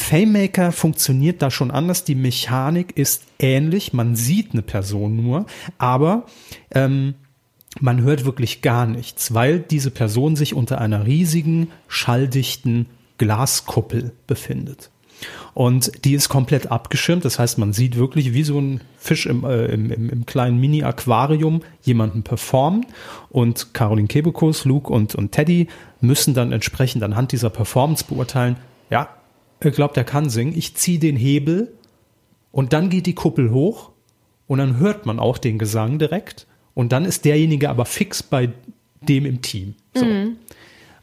[0.00, 2.04] FameMaker funktioniert da schon anders.
[2.04, 3.92] Die Mechanik ist ähnlich.
[3.92, 5.46] Man sieht eine Person nur,
[5.78, 6.26] aber
[6.72, 7.14] ähm,
[7.78, 12.86] man hört wirklich gar nichts, weil diese Person sich unter einer riesigen, schalldichten
[13.18, 14.90] Glaskuppel befindet.
[15.52, 17.24] Und die ist komplett abgeschirmt.
[17.24, 20.58] Das heißt, man sieht wirklich wie so ein Fisch im, äh, im, im, im kleinen
[20.58, 22.86] Mini-Aquarium jemanden performen.
[23.28, 25.68] Und Caroline Kebekus, Luke und, und Teddy
[26.00, 28.56] müssen dann entsprechend anhand dieser Performance beurteilen,
[28.88, 29.08] ja,
[29.60, 30.56] glaubt, er kann singen.
[30.56, 31.72] Ich ziehe den Hebel
[32.52, 33.90] und dann geht die Kuppel hoch
[34.46, 36.46] und dann hört man auch den Gesang direkt.
[36.74, 38.50] Und dann ist derjenige aber fix bei
[39.02, 39.74] dem im Team.
[39.94, 40.04] So.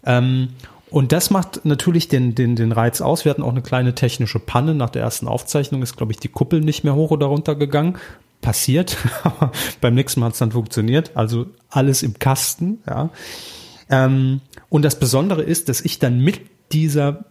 [0.05, 0.49] Ähm,
[0.89, 3.25] Und das macht natürlich den, den, den Reiz aus.
[3.25, 4.73] Wir hatten auch eine kleine technische Panne.
[4.73, 7.97] Nach der ersten Aufzeichnung ist, glaube ich, die Kuppel nicht mehr hoch oder runter gegangen.
[8.41, 8.97] Passiert.
[9.23, 11.11] Aber beim nächsten Mal hat es dann funktioniert.
[11.15, 13.09] Also alles im Kasten, ja.
[13.89, 16.41] Ähm, und das Besondere ist, dass ich dann mit
[16.71, 17.25] dieser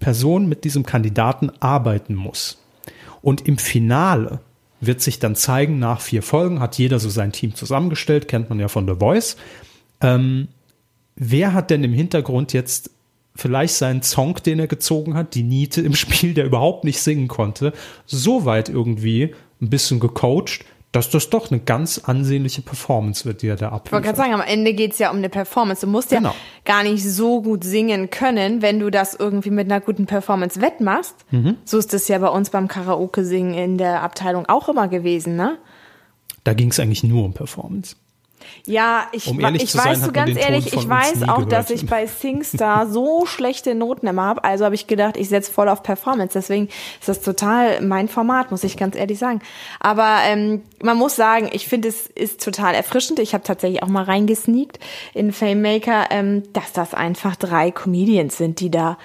[0.00, 2.58] Person, mit diesem Kandidaten arbeiten muss.
[3.22, 4.40] Und im Finale
[4.80, 8.58] wird sich dann zeigen, nach vier Folgen hat jeder so sein Team zusammengestellt, kennt man
[8.58, 9.36] ja von The Voice.
[10.00, 10.48] Ähm,
[11.16, 12.90] wer hat denn im Hintergrund jetzt
[13.36, 17.28] vielleicht seinen Song, den er gezogen hat, die Niete im Spiel, der überhaupt nicht singen
[17.28, 17.72] konnte,
[18.06, 23.46] so weit irgendwie ein bisschen gecoacht, dass das doch eine ganz ansehnliche Performance wird, die
[23.48, 23.86] er da abliefert.
[23.86, 25.86] Ich wollte gerade sagen, am Ende geht's ja um eine Performance.
[25.86, 26.30] Du musst Genau.
[26.30, 30.60] ja gar nicht so gut singen können, wenn du das irgendwie mit einer guten Performance
[30.60, 31.14] wettmachst.
[31.30, 31.56] Mhm.
[31.64, 35.58] So ist das ja bei uns beim Karaoke-Singen in der Abteilung auch immer gewesen, ne?
[36.42, 37.94] Da ging es eigentlich nur um Performance.
[38.66, 41.36] Ja, ich, Um ich zu sein, weiß hat so man ganz ehrlich, ich weiß auch,
[41.36, 41.52] gehört.
[41.52, 44.44] dass ich bei SingStar so schlechte Noten immer habe.
[44.44, 46.32] Also habe ich gedacht, ich setze voll auf Performance.
[46.34, 49.40] Deswegen ist das total mein Format, muss ich ganz ehrlich sagen.
[49.80, 53.18] Aber ähm, man muss sagen, ich finde, es ist total erfrischend.
[53.18, 54.78] Ich habe tatsächlich auch mal reingesneakt
[55.14, 58.98] in Famemaker, ähm, dass das einfach drei Comedians sind, die da.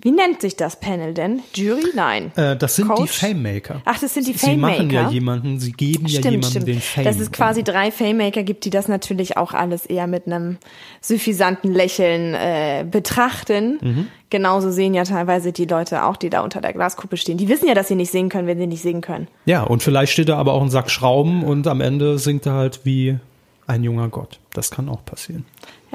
[0.00, 1.42] Wie nennt sich das Panel denn?
[1.54, 1.82] Jury?
[1.94, 2.32] Nein.
[2.36, 3.18] Äh, das sind die Coach?
[3.18, 3.82] Fame-Maker.
[3.84, 5.10] Ach, das sind die Sie machen ja Fame-Maker?
[5.12, 7.04] jemanden, sie geben ja jemandem den Fame.
[7.04, 10.58] Dass es quasi drei Fame-Maker gibt, die das natürlich auch alles eher mit einem
[11.00, 13.78] suffisanten Lächeln äh, betrachten.
[13.80, 14.06] Mhm.
[14.30, 17.38] Genauso sehen ja teilweise die Leute auch, die da unter der Glaskuppel stehen.
[17.38, 19.26] Die wissen ja, dass sie nicht singen können, wenn sie nicht singen können.
[19.46, 22.52] Ja, und vielleicht steht da aber auch ein Sack Schrauben und am Ende singt er
[22.52, 23.18] halt wie
[23.66, 24.38] ein junger Gott.
[24.52, 25.44] Das kann auch passieren.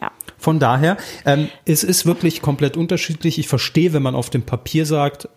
[0.02, 0.12] Ja.
[0.43, 3.39] Von daher, ähm, es ist wirklich komplett unterschiedlich.
[3.39, 5.29] Ich verstehe, wenn man auf dem Papier sagt,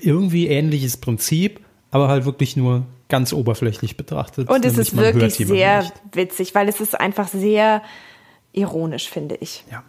[0.00, 1.58] irgendwie ähnliches Prinzip,
[1.90, 4.48] aber halt wirklich nur ganz oberflächlich betrachtet.
[4.48, 5.92] Und es ist wirklich sehr nicht.
[6.12, 7.82] witzig, weil es ist einfach sehr
[8.52, 9.64] ironisch, finde ich.
[9.72, 9.82] Ja.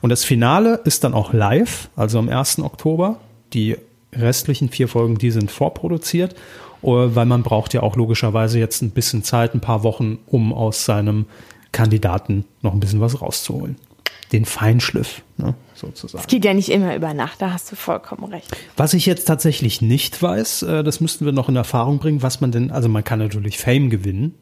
[0.00, 2.58] Und das Finale ist dann auch live, also am 1.
[2.58, 3.20] Oktober.
[3.52, 3.76] Die
[4.12, 6.32] restlichen vier Folgen, die sind vorproduziert,
[6.82, 10.52] äh, weil man braucht ja auch logischerweise jetzt ein bisschen Zeit, ein paar Wochen, um
[10.52, 11.26] aus seinem
[11.70, 13.76] Kandidaten noch ein bisschen was rauszuholen.
[14.32, 16.22] Den Feinschliff, ne, sozusagen.
[16.22, 18.54] Es geht ja nicht immer über Nacht, da hast du vollkommen recht.
[18.76, 22.40] Was ich jetzt tatsächlich nicht weiß, äh, das müssten wir noch in Erfahrung bringen, was
[22.40, 24.34] man denn, also man kann natürlich Fame gewinnen,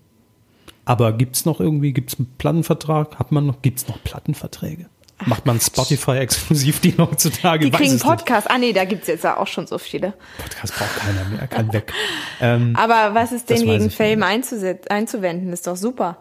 [0.85, 3.19] aber gibt's noch irgendwie, gibt's einen Plattenvertrag?
[3.19, 4.87] Hat man noch, gibt's noch Plattenverträge?
[5.25, 7.65] Macht man Spotify exklusiv die heutzutage?
[7.65, 8.05] Die kriegen es nicht.
[8.05, 8.51] Podcast.
[8.51, 10.13] Ah nee, da gibt's jetzt ja auch schon so viele.
[10.39, 11.93] Podcast braucht keiner mehr, kann weg.
[12.39, 15.55] Ähm, Aber was ist denn gegen Fame einzuwenden?
[15.55, 16.19] Ist doch super.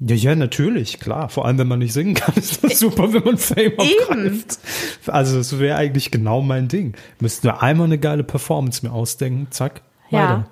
[0.00, 1.28] Ja, ja, natürlich, klar.
[1.28, 4.58] Vor allem, wenn man nicht singen kann, ist das super, wenn man Fame abgreift.
[5.06, 6.94] Also, das wäre eigentlich genau mein Ding.
[7.20, 10.20] Müssten wir einmal eine geile Performance mir ausdenken, zack, Ja.
[10.20, 10.46] weiter.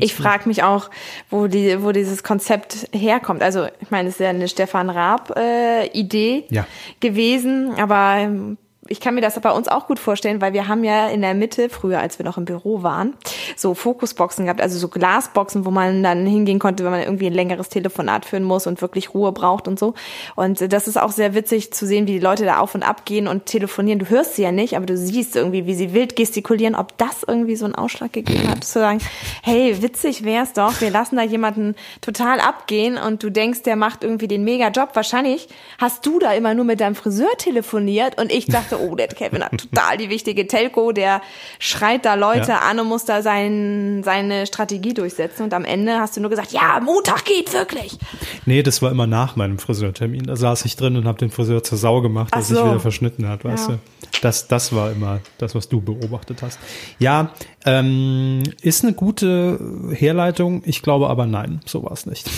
[0.00, 0.90] Ich frage mich auch,
[1.30, 3.42] wo die, wo dieses Konzept herkommt.
[3.42, 6.66] Also ich meine, es ist ja eine Stefan Raab äh, Idee Ja.
[7.00, 10.84] gewesen, aber ähm, ich kann mir das bei uns auch gut vorstellen, weil wir haben
[10.84, 13.14] ja in der Mitte, früher als wir noch im Büro waren,
[13.56, 17.32] so Fokusboxen gehabt, also so Glasboxen, wo man dann hingehen konnte, wenn man irgendwie ein
[17.32, 19.94] längeres Telefonat führen muss und wirklich Ruhe braucht und so.
[20.34, 23.04] Und das ist auch sehr witzig zu sehen, wie die Leute da auf und ab
[23.04, 23.98] gehen und telefonieren.
[23.98, 27.22] Du hörst sie ja nicht, aber du siehst irgendwie, wie sie wild gestikulieren, ob das
[27.26, 28.98] irgendwie so einen Ausschlag gegeben hat, zu sagen,
[29.42, 34.04] hey, witzig wär's doch, wir lassen da jemanden total abgehen und du denkst, der macht
[34.04, 34.90] irgendwie den Mega-Job.
[34.94, 39.08] Wahrscheinlich hast du da immer nur mit deinem Friseur telefoniert und ich dachte, oh, der
[39.08, 41.20] Kevin hat total die wichtige Telco, der
[41.58, 42.58] schreit da Leute Ja.
[42.60, 46.52] an und muss da sein, seine Strategie durchsetzen und am Ende hast du nur gesagt,
[46.52, 47.98] ja, Montag geht wirklich.
[48.46, 50.24] Nee, das war immer nach meinem Friseurtermin.
[50.24, 52.64] Da saß ich drin und habe den Friseur zur Sau gemacht, Ach dass sich so.
[52.64, 53.74] wieder verschnitten hat, weißt Ja.
[53.74, 53.80] du.
[54.22, 56.58] Das, das war immer das, was du beobachtet hast.
[56.98, 57.30] Ja,
[57.66, 59.58] ähm, ist eine gute
[59.92, 60.62] Herleitung.
[60.64, 62.30] Ich glaube aber nein, so war es nicht.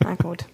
[0.00, 0.44] Na gut.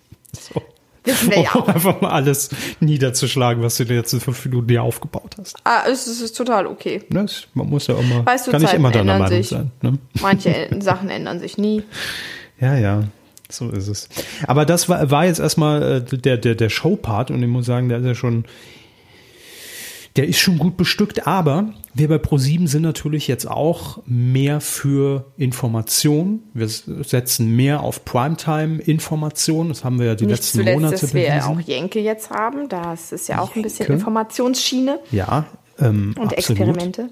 [1.07, 1.13] So.
[1.13, 1.69] Wissen wir ja Um auch.
[1.69, 5.57] einfach mal alles niederzuschlagen, was du dir jetzt in fünf Minuten dir aufgebaut hast.
[5.65, 7.03] Ah, es ist, ist total okay.
[7.11, 7.21] Ne?
[7.25, 9.49] es- Man muss ja immer, Weißt du, kann nicht Zeiten immer deiner Meinung sich.
[9.49, 9.71] sein.
[9.83, 9.99] Ne?
[10.21, 11.83] Manche Sachen ändern sich nie.
[12.61, 13.05] Ja, ja,
[13.49, 14.09] so ist es.
[14.47, 17.89] Aber das war, war jetzt erstmal äh, der, der, der Showpart und ich muss sagen,
[17.89, 18.45] der ist ja schon,
[20.17, 25.27] der ist schon gut bestückt, aber wir bei ProSieben sind natürlich jetzt auch mehr für
[25.37, 26.41] Information.
[26.55, 29.69] Wir setzen mehr auf Primetime-Information.
[29.69, 31.49] Das haben wir ja die Nicht letzten zuletzt, Monate dass wir bewiesen.
[31.49, 32.69] auch Jenke jetzt haben.
[32.69, 33.93] Das ist ja auch ein bisschen Jenke?
[33.95, 35.47] Informationsschiene Ja,
[35.79, 36.61] ähm, und absolut.
[36.61, 37.09] Experimente.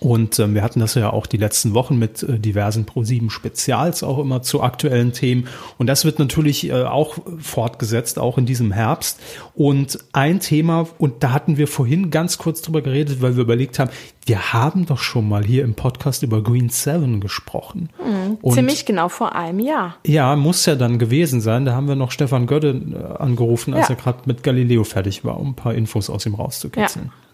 [0.00, 4.02] Und ähm, wir hatten das ja auch die letzten Wochen mit äh, diversen Pro7 Spezials
[4.02, 5.48] auch immer zu aktuellen Themen.
[5.78, 9.20] Und das wird natürlich äh, auch fortgesetzt, auch in diesem Herbst.
[9.54, 13.78] Und ein Thema, und da hatten wir vorhin ganz kurz drüber geredet, weil wir überlegt
[13.78, 13.90] haben,
[14.26, 17.90] wir haben doch schon mal hier im Podcast über Green Seven gesprochen.
[18.04, 19.96] Mhm, ziemlich genau vor einem Jahr.
[20.04, 21.64] Ja, muss ja dann gewesen sein.
[21.64, 23.94] Da haben wir noch Stefan Gödde äh, angerufen, als Ja.
[23.94, 27.06] er gerade mit Galileo fertig war, um ein paar Infos aus ihm rauszukitzeln.
[27.06, 27.25] Ja.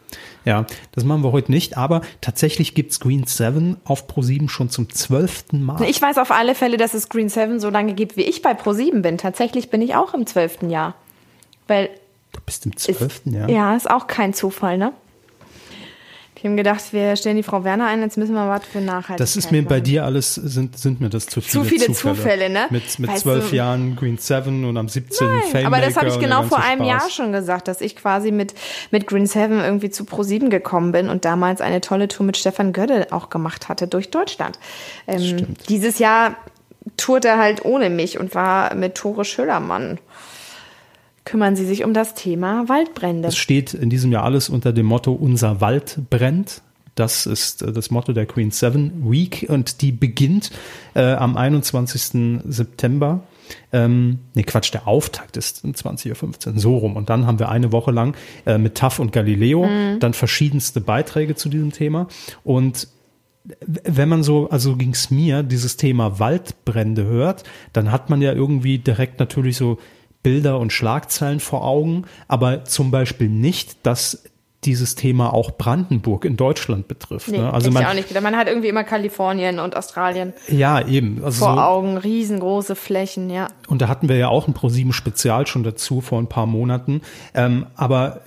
[0.45, 4.91] Ja, das machen wir heute nicht, aber tatsächlich gibt's Green 7 auf Pro7 schon zum
[4.91, 5.83] zwölften Mal.
[5.85, 8.53] Ich weiß auf alle Fälle, dass es Green 7 so lange gibt, wie ich bei
[8.53, 9.19] Pro7 bin.
[9.19, 10.95] Tatsächlich bin ich auch im zwölften Jahr.
[11.69, 11.91] Weil
[12.33, 13.49] du bist im zwölften Jahr.
[13.49, 14.93] ja, ist auch kein Zufall, ne?
[16.43, 19.21] Wir haben gedacht, wir stellen die Frau Werner ein, jetzt müssen wir was für Nachhaltigkeit
[19.21, 19.85] Das ist mir bei machen.
[19.85, 22.67] dir alles, sind, sind mir das zu viele, Zu viele Zufälle, ne?
[22.71, 25.29] Mit, mit zwölf du- Jahren Green 7 und am 17.
[25.53, 26.89] Fame Aber das habe ich genau vor einem Spaß.
[27.03, 28.55] Jahr schon gesagt, dass ich quasi mit,
[28.91, 32.73] mit Green Seven irgendwie zu Pro7 gekommen bin und damals eine tolle Tour mit Stefan
[32.73, 34.59] Gödde auch gemacht hatte durch Deutschland.
[35.07, 36.35] Ähm, dieses Jahr
[36.97, 39.99] tourt er halt ohne mich und war mit Tore Schüllermann.
[41.25, 43.29] Kümmern Sie sich um das Thema Waldbrände.
[43.29, 46.63] Es steht in diesem Jahr alles unter dem Motto Unser Wald brennt.
[46.95, 50.51] Das ist äh, das Motto der Queen Seven Week und die beginnt
[50.95, 52.43] äh, am 21.
[52.45, 53.23] September.
[53.73, 56.97] Ähm, nee, Quatsch, der Auftakt ist um 20.15 Uhr, so rum.
[56.97, 59.69] Und dann haben wir eine Woche lang äh, mit TAF und Galileo
[60.01, 62.09] dann verschiedenste Beiträge zu diesem Thema.
[62.45, 62.89] Und
[63.61, 68.79] wenn man so, also ging's mir, dieses Thema Waldbrände hört, dann hat man ja irgendwie
[68.79, 69.79] direkt natürlich so
[70.23, 74.25] Bilder und Schlagzeilen vor Augen, aber zum Beispiel nicht, dass
[74.65, 77.29] dieses Thema auch Brandenburg in Deutschland betrifft.
[77.29, 77.53] Nee, ne?
[77.53, 78.23] Also ich man, auch nicht gedacht.
[78.23, 83.29] Man hat irgendwie immer Kalifornien und Australien ja eben, also vor so, Augen, riesengroße Flächen,
[83.29, 83.49] ja.
[83.67, 87.03] und da hatten wir ja auch ein ProSieben Spezial schon dazu vor ein paar Monaten.
[87.35, 88.21] Ähm, aber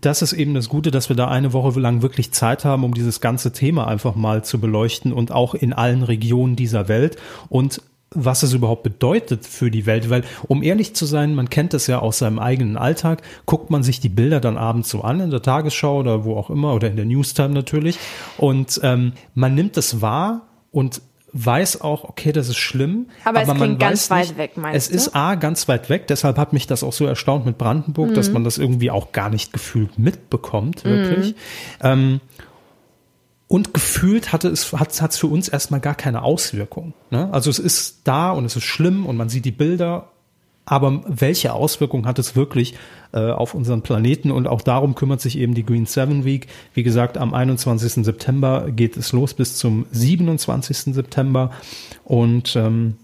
[0.00, 2.94] das ist eben das Gute, dass wir da eine Woche lang wirklich Zeit haben, um
[2.94, 7.16] dieses ganze Thema einfach mal zu beleuchten und auch in allen Regionen dieser Welt
[7.48, 7.82] und
[8.14, 11.86] was es überhaupt bedeutet für die Welt, weil um ehrlich zu sein, man kennt das
[11.88, 15.30] ja aus seinem eigenen Alltag, guckt man sich die Bilder dann abends so an in
[15.30, 17.98] der Tagesschau oder wo auch immer oder in der Newstime natürlich
[18.38, 21.02] und ähm, man nimmt es wahr und
[21.34, 23.08] weiß auch, okay, das ist schlimm.
[23.26, 24.96] Aber es man ganz weiß weit weg, meinst Es du?
[24.96, 28.14] ist A, ganz weit weg, deshalb hat mich das auch so erstaunt mit Brandenburg, Mhm.
[28.14, 31.34] dass man das irgendwie auch gar nicht gefühlt mitbekommt, wirklich.
[31.82, 32.20] Ähm,
[33.48, 36.92] und gefühlt hatte es, hat es für uns erstmal gar keine Auswirkung.
[37.10, 37.32] Ne?
[37.32, 40.08] Also es ist da und es ist schlimm und man sieht die Bilder,
[40.66, 42.74] aber welche Auswirkung hat es wirklich
[43.12, 44.30] äh, auf unseren Planeten?
[44.30, 46.46] Und auch darum kümmert sich eben die Green Seven Week.
[46.74, 48.04] Wie gesagt, am 21.
[48.04, 50.94] September geht es los bis zum 27.
[50.94, 51.52] September.
[52.04, 52.98] Und ähm,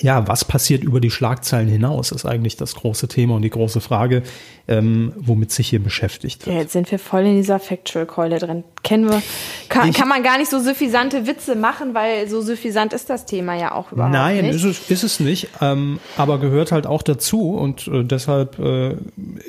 [0.00, 3.80] ja, was passiert über die Schlagzeilen hinaus, ist eigentlich das große Thema und die große
[3.82, 4.22] Frage,
[4.66, 6.54] ähm, womit sich hier beschäftigt wird.
[6.56, 8.64] Ja, jetzt sind wir voll in dieser Factual-Keule drin.
[8.82, 9.22] Kennen wir,
[9.68, 13.26] kann, Ich- kann man gar nicht so suffisante Witze machen, weil so suffisant ist das
[13.26, 14.54] Thema ja auch überhaupt Nein, nicht.
[14.56, 18.96] ist es, ist es nicht, ähm, aber gehört halt auch dazu und äh, deshalb äh,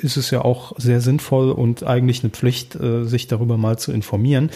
[0.02, 3.92] ist es ja auch sehr sinnvoll und eigentlich eine Pflicht, äh, sich darüber mal zu
[3.92, 4.50] informieren.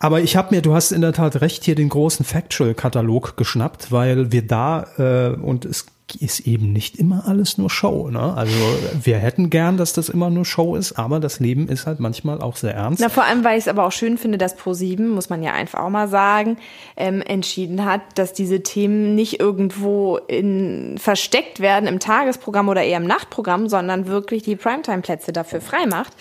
[0.00, 3.92] Aber ich habe mir, du hast in der Tat recht, hier den großen Factual-Katalog geschnappt,
[3.92, 5.86] weil wir da, äh, und es
[6.18, 8.08] ist eben nicht immer alles nur Show.
[8.10, 8.34] Ne?
[8.34, 8.54] Also
[9.02, 12.40] wir hätten gern, dass das immer nur Show ist, aber das Leben ist halt manchmal
[12.40, 13.00] auch sehr ernst.
[13.00, 15.52] Na, vor allem, weil ich es aber auch schön finde, dass Pro7, muss man ja
[15.52, 16.56] einfach auch mal sagen,
[16.96, 22.98] ähm, entschieden hat, dass diese Themen nicht irgendwo in, versteckt werden im Tagesprogramm oder eher
[22.98, 26.14] im Nachtprogramm, sondern wirklich die Primetime-Plätze dafür frei macht,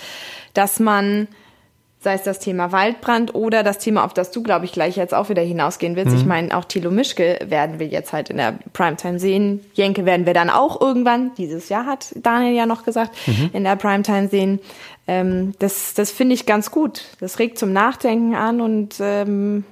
[0.53, 1.29] dass man
[2.01, 5.13] sei es das Thema Waldbrand oder das Thema, auf das du, glaube ich, gleich jetzt
[5.13, 6.15] auch wieder hinausgehen willst.
[6.15, 9.65] Ich meine, auch Thilo Mischke werden wir jetzt halt in der Primetime sehen.
[9.73, 13.17] Jenke werden wir dann auch irgendwann, dieses Jahr hat Daniel ja noch gesagt,
[13.51, 14.59] in der Primetime sehen.
[15.07, 17.01] Ähm, das das finde ich ganz gut.
[17.19, 19.65] Das regt zum Nachdenken an und ähm,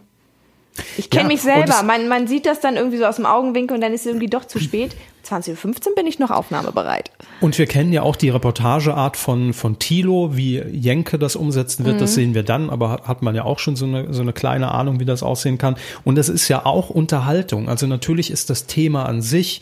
[0.98, 1.82] ich kenne Ja, mich selber.
[1.84, 4.28] Man, man sieht das dann irgendwie so aus dem Augenwinkel und dann ist es irgendwie
[4.28, 4.96] doch zu spät.
[5.28, 7.12] 20.15 Uhr bin ich noch aufnahmebereit.
[7.42, 12.00] Und wir kennen ja auch die Reportageart von, von Thilo, wie Jenke das umsetzen wird,
[12.02, 14.34] das sehen wir dann, aber hat- hat man ja auch schon so eine, so eine
[14.34, 15.76] kleine Ahnung, wie das aussehen kann.
[16.04, 17.70] Und das ist ja auch Unterhaltung.
[17.70, 19.62] Also natürlich ist das Thema an sich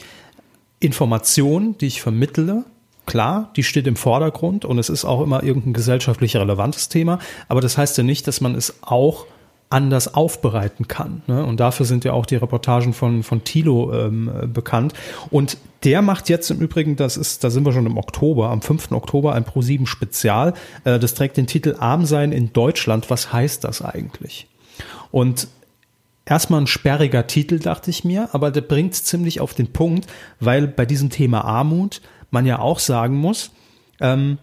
[0.79, 2.63] Information, die ich vermittle.
[3.05, 7.61] Klar, die steht im Vordergrund und es ist auch immer irgendein gesellschaftlich relevantes Thema, aber
[7.61, 9.27] das heißt ja nicht, dass man es auch
[9.69, 11.23] anders aufbereiten kann.
[11.27, 11.43] Ne?
[11.43, 14.93] Und dafür sind ja auch die Reportagen von, von Thilo ähm, äh, bekannt.
[15.31, 18.61] Und der macht jetzt im Übrigen, das ist, da sind wir schon im Oktober, am
[18.61, 18.91] 5.
[18.91, 20.53] Oktober ein Pro7 Spezial.
[20.83, 23.09] Äh, das trägt den Titel Arm sein in Deutschland.
[23.09, 24.47] Was heißt das eigentlich?
[25.11, 25.47] Und
[26.25, 30.07] erstmal ein sperriger Titel, dachte ich mir, aber der bringt ziemlich auf den Punkt,
[30.39, 32.01] weil bei diesem Thema Armut
[32.31, 33.51] man ja auch sagen muss,
[33.99, 34.37] ähm,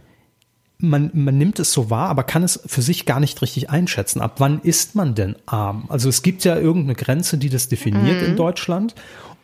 [0.83, 4.21] man, man nimmt es so wahr, aber kann es für sich gar nicht richtig einschätzen.
[4.21, 5.85] Ab wann ist man denn arm?
[5.89, 8.29] Also es gibt ja irgendeine Grenze, die das definiert mhm.
[8.29, 8.95] in Deutschland.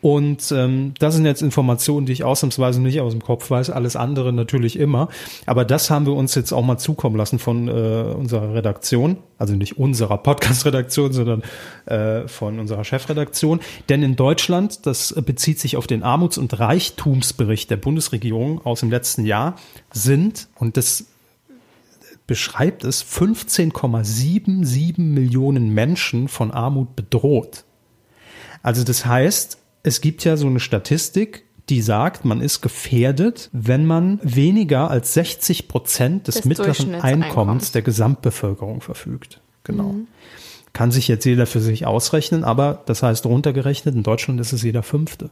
[0.00, 3.96] Und ähm, das sind jetzt Informationen, die ich ausnahmsweise nicht aus dem Kopf weiß, alles
[3.96, 5.08] andere natürlich immer.
[5.44, 7.70] Aber das haben wir uns jetzt auch mal zukommen lassen von äh,
[8.16, 11.42] unserer Redaktion, also nicht unserer Podcast-Redaktion, sondern
[11.86, 13.58] äh, von unserer Chefredaktion.
[13.88, 18.90] Denn in Deutschland, das bezieht sich auf den Armuts- und Reichtumsbericht der Bundesregierung aus dem
[18.90, 19.56] letzten Jahr,
[19.92, 21.06] sind, und das
[22.28, 27.64] beschreibt es, 15,77 Millionen Menschen von Armut bedroht.
[28.62, 33.86] Also das heißt, es gibt ja so eine Statistik, die sagt, man ist gefährdet, wenn
[33.86, 39.40] man weniger als 60 Prozent des, des mittleren Einkommens der Gesamtbevölkerung verfügt.
[39.64, 39.92] Genau.
[39.92, 40.06] Mhm.
[40.74, 44.62] Kann sich jetzt jeder für sich ausrechnen, aber das heißt runtergerechnet, in Deutschland ist es
[44.62, 45.30] jeder Fünfte.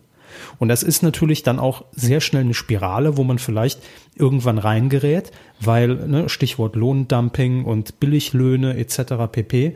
[0.58, 3.80] Und das ist natürlich dann auch sehr schnell eine Spirale, wo man vielleicht
[4.14, 9.14] irgendwann reingerät, weil ne, Stichwort Lohndumping und Billiglöhne etc.
[9.30, 9.74] pp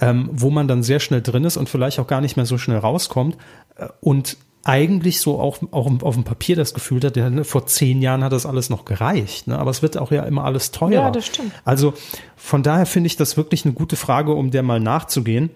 [0.00, 2.58] ähm, wo man dann sehr schnell drin ist und vielleicht auch gar nicht mehr so
[2.58, 3.36] schnell rauskommt
[3.76, 7.66] äh, und eigentlich so auch, auch auf dem Papier das Gefühl hat, ja, ne, vor
[7.66, 9.46] zehn Jahren hat das alles noch gereicht.
[9.46, 9.58] Ne?
[9.58, 10.92] Aber es wird auch ja immer alles teurer.
[10.92, 11.52] Ja, das stimmt.
[11.64, 11.94] Also
[12.36, 15.50] von daher finde ich das wirklich eine gute Frage, um der mal nachzugehen.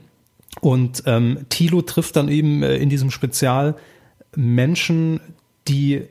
[0.60, 3.74] Und ähm, Thilo trifft dann eben äh, in diesem Spezial
[4.36, 5.20] Menschen,
[5.68, 6.08] die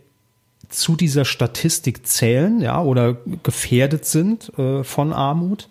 [0.69, 5.69] zu dieser Statistik zählen, ja, oder gefährdet sind äh, von Armut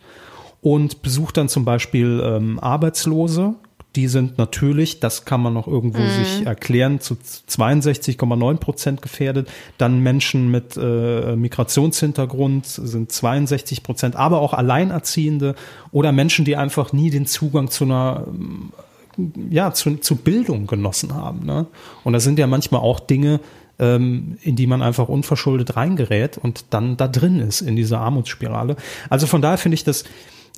[0.61, 3.55] und besucht dann zum Beispiel ähm, Arbeitslose.
[3.97, 6.11] Die sind natürlich, das kann man noch irgendwo mhm.
[6.11, 9.49] sich erklären, zu 62,9 Prozent gefährdet.
[9.79, 15.57] Dann Menschen mit äh, Migrationshintergrund sind 62 Prozent, aber auch Alleinerziehende
[15.91, 18.27] oder Menschen, die einfach nie den Zugang zu einer
[19.51, 21.45] ja, zu, zu Bildung genossen haben.
[21.45, 21.67] Ne?
[22.05, 23.41] Und das sind ja manchmal auch Dinge,
[23.79, 28.77] ähm, in die man einfach unverschuldet reingerät und dann da drin ist in dieser Armutsspirale.
[29.09, 30.05] Also von daher finde ich das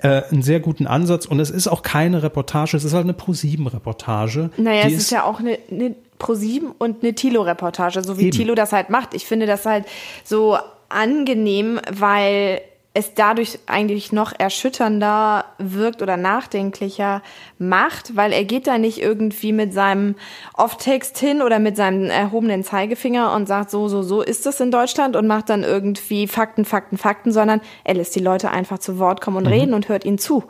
[0.00, 3.14] äh, einen sehr guten Ansatz und es ist auch keine Reportage, es ist halt eine
[3.14, 4.50] Pro-7-Reportage.
[4.56, 8.32] Naja, es ist, ist ja auch eine, eine Pro-7 und eine Tilo-Reportage, so wie eben.
[8.32, 9.14] Tilo das halt macht.
[9.14, 9.86] Ich finde das halt
[10.24, 12.60] so angenehm, weil
[12.94, 17.22] es dadurch eigentlich noch erschütternder wirkt oder nachdenklicher
[17.58, 20.14] macht, weil er geht da nicht irgendwie mit seinem
[20.54, 24.70] Off-Text hin oder mit seinem erhobenen Zeigefinger und sagt, so, so, so ist es in
[24.70, 28.98] Deutschland und macht dann irgendwie Fakten, Fakten, Fakten, sondern er lässt die Leute einfach zu
[28.98, 29.52] Wort kommen und mhm.
[29.52, 30.44] reden und hört ihnen zu.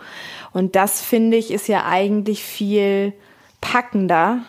[0.52, 3.12] Und das finde ich ist ja eigentlich viel
[3.60, 4.40] packender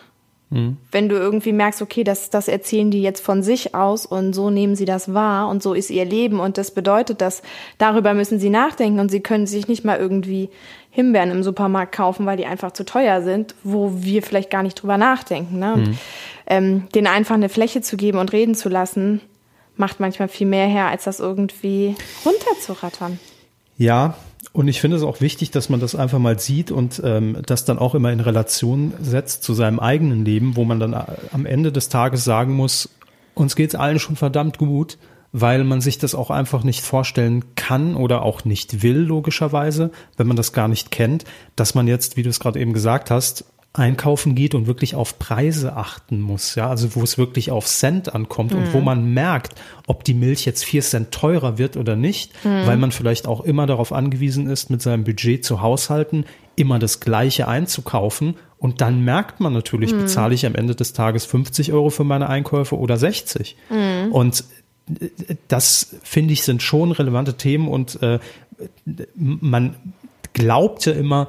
[0.54, 0.76] Mhm.
[0.92, 4.50] Wenn du irgendwie merkst, okay, das, das erzählen die jetzt von sich aus und so
[4.50, 7.42] nehmen sie das wahr und so ist ihr Leben und das bedeutet, dass
[7.78, 10.48] darüber müssen sie nachdenken und sie können sich nicht mal irgendwie
[10.90, 14.80] Himbeeren im Supermarkt kaufen, weil die einfach zu teuer sind, wo wir vielleicht gar nicht
[14.80, 15.58] drüber nachdenken.
[15.58, 15.74] Ne?
[15.74, 15.98] Und, mhm.
[16.46, 19.20] ähm, denen einfach eine Fläche zu geben und reden zu lassen,
[19.76, 23.18] macht manchmal viel mehr her, als das irgendwie runterzurattern.
[23.76, 24.14] Ja,
[24.54, 27.64] und ich finde es auch wichtig, dass man das einfach mal sieht und ähm, das
[27.64, 31.44] dann auch immer in Relation setzt zu seinem eigenen Leben, wo man dann äh, am
[31.44, 32.88] Ende des Tages sagen muss,
[33.34, 34.96] uns geht's allen schon verdammt gut,
[35.32, 40.28] weil man sich das auch einfach nicht vorstellen kann oder auch nicht will, logischerweise, wenn
[40.28, 41.24] man das gar nicht kennt,
[41.56, 45.18] dass man jetzt, wie du es gerade eben gesagt hast, einkaufen geht und wirklich auf
[45.18, 48.58] Preise achten muss, ja, also wo es wirklich auf Cent ankommt mhm.
[48.58, 48.84] und wo mhm.
[48.84, 52.66] man merkt, ob die Milch jetzt vier Cent teurer wird oder nicht, mhm.
[52.66, 57.00] weil man vielleicht auch immer darauf angewiesen ist, mit seinem Budget zu haushalten, immer das
[57.00, 60.02] Gleiche einzukaufen und dann merkt man natürlich, mhm.
[60.02, 64.12] bezahle ich am Ende des Tages 50 Euro für meine Einkäufe oder 60 mhm.
[64.12, 64.44] und
[65.00, 68.20] äh, das finde ich sind schon relevante Themen und äh,
[69.16, 69.74] man
[70.32, 71.28] glaubt ja immer,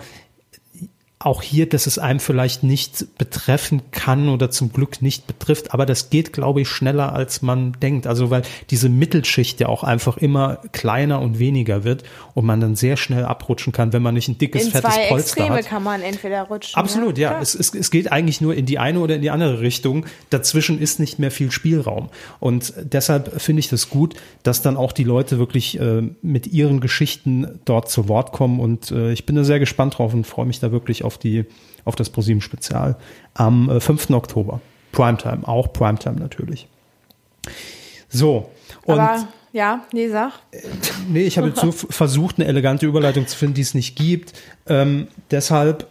[1.26, 5.86] auch hier, dass es einem vielleicht nicht betreffen kann oder zum Glück nicht betrifft, aber
[5.86, 8.06] das geht, glaube ich, schneller als man denkt.
[8.06, 12.04] Also weil diese Mittelschicht ja auch einfach immer kleiner und weniger wird
[12.36, 15.08] und man dann sehr schnell abrutschen kann, wenn man nicht ein dickes, in fettes zwei
[15.08, 15.66] Polster Extreme hat.
[15.66, 16.76] kann man entweder rutschen.
[16.76, 17.32] Absolut, ja.
[17.32, 17.42] ja.
[17.42, 20.06] Es, es, es geht eigentlich nur in die eine oder in die andere Richtung.
[20.30, 22.10] Dazwischen ist nicht mehr viel Spielraum.
[22.40, 26.82] Und deshalb finde ich das gut, dass dann auch die Leute wirklich äh, mit ihren
[26.82, 28.60] Geschichten dort zu Wort kommen.
[28.60, 31.46] Und äh, ich bin da sehr gespannt drauf und freue mich da wirklich auf die,
[31.84, 32.96] auf das ProSieben Spezial
[33.34, 34.10] am äh, 5.
[34.12, 34.62] Oktober.
[34.92, 36.68] Primetime, auch Primetime natürlich.
[38.10, 38.50] So.
[38.86, 40.34] Und Aber, ja, nee, sag.
[40.52, 40.62] Äh,
[41.10, 44.34] nee, ich habe jetzt so versucht, eine elegante Überleitung zu finden, die es nicht gibt.
[44.68, 45.88] Ähm, deshalb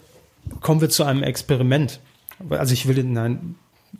[0.60, 2.00] kommen wir zu einem Experiment.
[2.50, 3.56] Also ich will, nein,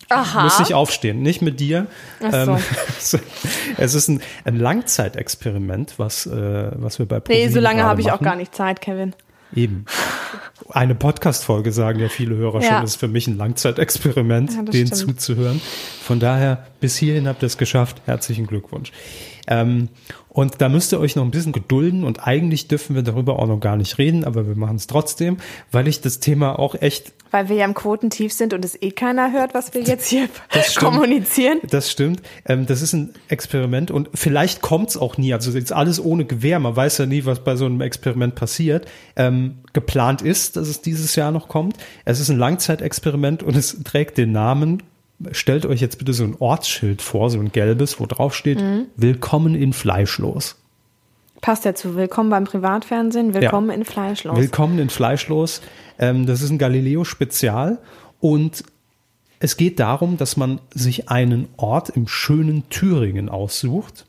[0.08, 0.42] Aha.
[0.42, 1.86] muss nicht aufstehen, nicht mit dir.
[2.20, 2.56] Ähm,
[3.76, 8.00] es ist ein, ein Langzeitexperiment, was, äh, was wir bei ProSieben Nee, so lange habe
[8.00, 9.14] ich auch gar nicht Zeit, Kevin.
[9.54, 9.84] Eben.
[10.70, 12.68] Eine Podcast-Folge sagen ja viele Hörer ja.
[12.68, 15.20] schon, das ist für mich ein Langzeitexperiment, ja, denen stimmt.
[15.20, 15.60] zuzuhören.
[16.02, 18.02] Von daher, bis hierhin habt ihr es geschafft.
[18.06, 18.90] Herzlichen Glückwunsch.
[19.46, 19.88] Ähm,
[20.28, 23.46] und da müsst ihr euch noch ein bisschen gedulden und eigentlich dürfen wir darüber auch
[23.46, 25.36] noch gar nicht reden, aber wir machen es trotzdem,
[25.70, 27.12] weil ich das Thema auch echt.
[27.30, 30.28] Weil wir ja im Quotentief sind und es eh keiner hört, was wir jetzt hier
[30.76, 31.60] kommunizieren.
[31.70, 32.20] Das stimmt.
[32.46, 35.32] Ähm, das ist ein Experiment und vielleicht kommt es auch nie.
[35.32, 36.58] Also jetzt alles ohne Gewehr.
[36.58, 38.86] Man weiß ja nie, was bei so einem Experiment passiert.
[39.14, 41.76] Ähm, geplant ist, dass es dieses Jahr noch kommt.
[42.04, 44.82] Es ist ein Langzeitexperiment und es trägt den Namen
[45.32, 48.86] stellt euch jetzt bitte so ein Ortsschild vor, so ein gelbes, wo drauf steht, mhm.
[48.96, 50.56] Willkommen in Fleischlos.
[51.40, 53.74] Passt ja zu Willkommen beim Privatfernsehen, Willkommen ja.
[53.74, 54.36] in Fleischlos.
[54.36, 55.60] Willkommen in Fleischlos.
[55.98, 57.78] Ähm, das ist ein Galileo-Spezial
[58.20, 58.64] und
[59.40, 64.06] es geht darum, dass man sich einen Ort im schönen Thüringen aussucht.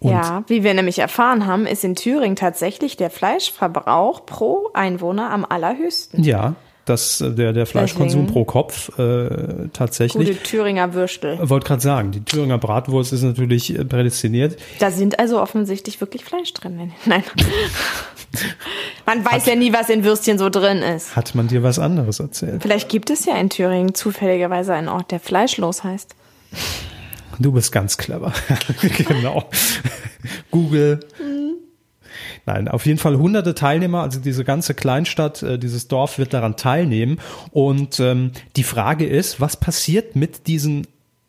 [0.00, 5.30] Und ja, wie wir nämlich erfahren haben, ist in Thüringen tatsächlich der Fleischverbrauch pro Einwohner
[5.30, 6.24] am allerhöchsten.
[6.24, 6.56] Ja,
[6.88, 8.32] dass der, der Fleischkonsum Deswegen.
[8.32, 10.28] pro Kopf äh, tatsächlich.
[10.28, 11.38] Gute Thüringer Würstel.
[11.48, 14.58] Wollte gerade sagen, die Thüringer Bratwurst ist natürlich äh, prädestiniert.
[14.78, 16.92] Da sind also offensichtlich wirklich Fleisch drin.
[17.06, 17.22] Nein.
[19.06, 21.16] man weiß hat, ja nie, was in Würstchen so drin ist.
[21.16, 22.62] Hat man dir was anderes erzählt?
[22.62, 26.14] Vielleicht gibt es ja in Thüringen zufälligerweise einen Ort, der fleischlos heißt.
[27.38, 28.32] Du bist ganz clever.
[29.06, 29.48] genau.
[30.50, 31.00] Google.
[32.48, 36.56] Nein, auf jeden Fall hunderte Teilnehmer, also diese ganze Kleinstadt, äh, dieses Dorf wird daran
[36.56, 37.20] teilnehmen.
[37.50, 40.86] Und ähm, die Frage ist, was passiert mit diesen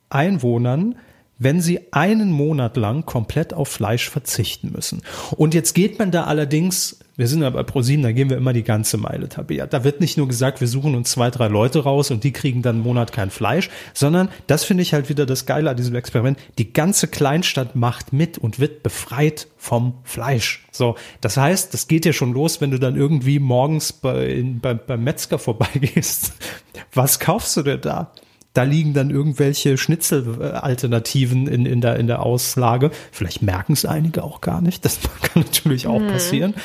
[0.09, 0.95] Einwohnern,
[1.39, 5.01] wenn sie einen Monat lang komplett auf Fleisch verzichten müssen.
[5.31, 8.53] Und jetzt geht man da allerdings, wir sind ja bei ProSieben, da gehen wir immer
[8.53, 9.65] die ganze Meile, Tabea.
[9.65, 12.61] Da wird nicht nur gesagt, wir suchen uns zwei, drei Leute raus und die kriegen
[12.61, 15.95] dann einen Monat kein Fleisch, sondern das finde ich halt wieder das Geile an diesem
[15.95, 16.37] Experiment.
[16.57, 20.65] Die ganze Kleinstadt macht mit und wird befreit vom Fleisch.
[20.71, 24.59] So, das heißt, das geht ja schon los, wenn du dann irgendwie morgens bei, in,
[24.59, 26.33] bei, beim Metzger vorbeigehst.
[26.93, 28.11] Was kaufst du denn da?
[28.53, 32.89] Da liegen dann irgendwelche Schnitzelalternativen in, in, der, in der Auslage.
[33.11, 34.83] Vielleicht merken es einige auch gar nicht.
[34.85, 36.07] Das kann natürlich auch mhm.
[36.07, 36.55] passieren.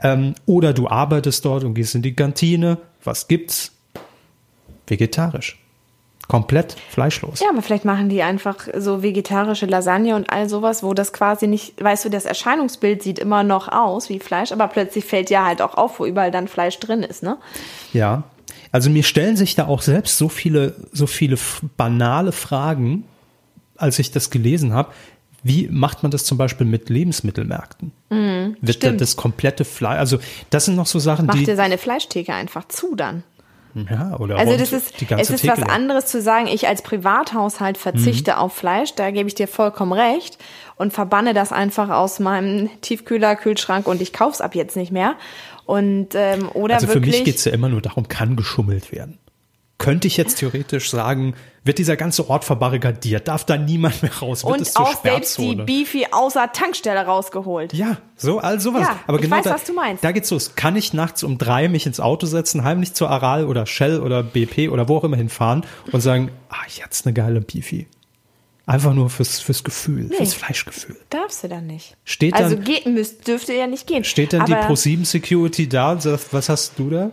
[0.00, 2.78] Ähm, oder du arbeitest dort und gehst in die Kantine.
[3.02, 3.72] Was gibt's?
[4.86, 5.58] Vegetarisch.
[6.28, 7.40] Komplett fleischlos.
[7.40, 11.46] Ja, aber vielleicht machen die einfach so vegetarische Lasagne und all sowas, wo das quasi
[11.46, 15.44] nicht, weißt du, das Erscheinungsbild sieht immer noch aus wie Fleisch, aber plötzlich fällt ja
[15.44, 17.36] halt auch auf, wo überall dann Fleisch drin ist, ne?
[17.92, 18.22] Ja,
[18.72, 21.38] also mir stellen sich da auch selbst so viele, so viele
[21.76, 23.04] banale Fragen,
[23.76, 24.92] als ich das gelesen habe.
[25.44, 27.92] Wie macht man das zum Beispiel mit Lebensmittelmärkten?
[28.10, 30.18] Mm, Wird da das komplette Fleisch, also
[30.50, 31.40] das sind noch so Sachen, Macht die.
[31.42, 33.24] Macht er seine Fleischtheke einfach zu dann?
[33.74, 37.78] Ja, oder also das ist, es ist Theke was anderes zu sagen, ich als Privathaushalt
[37.78, 38.36] verzichte mhm.
[38.36, 40.36] auf Fleisch, da gebe ich dir vollkommen recht
[40.76, 45.14] und verbanne das einfach aus meinem Tiefkühler, Kühlschrank und ich kauf's ab jetzt nicht mehr.
[45.72, 49.18] Und, ähm, oder also für wirklich, mich geht's ja immer nur darum, kann geschummelt werden.
[49.78, 51.32] Könnte ich jetzt theoretisch sagen,
[51.64, 55.02] wird dieser ganze Ort verbarrikadiert, darf da niemand mehr raus, wird und es zur auch
[55.02, 57.72] selbst die Beefy außer Tankstelle rausgeholt.
[57.72, 58.82] Ja, so, all sowas.
[58.82, 60.04] Ja, Aber ich genau weiß, da, was du meinst.
[60.04, 60.56] Da geht's los.
[60.56, 64.22] Kann ich nachts um drei mich ins Auto setzen, heimlich zur Aral oder Shell oder
[64.22, 67.86] BP oder wo auch immer hinfahren und sagen, ah, jetzt eine geile Beefy.
[68.64, 70.96] Einfach nur fürs, fürs Gefühl, nee, fürs Fleischgefühl.
[71.10, 71.96] Darfst du dann nicht.
[72.04, 74.04] Steht also dann, also geht, müsst, dürfte ja nicht gehen.
[74.04, 77.10] Steht dann die Pro7 Security da und sagt, was hast du da?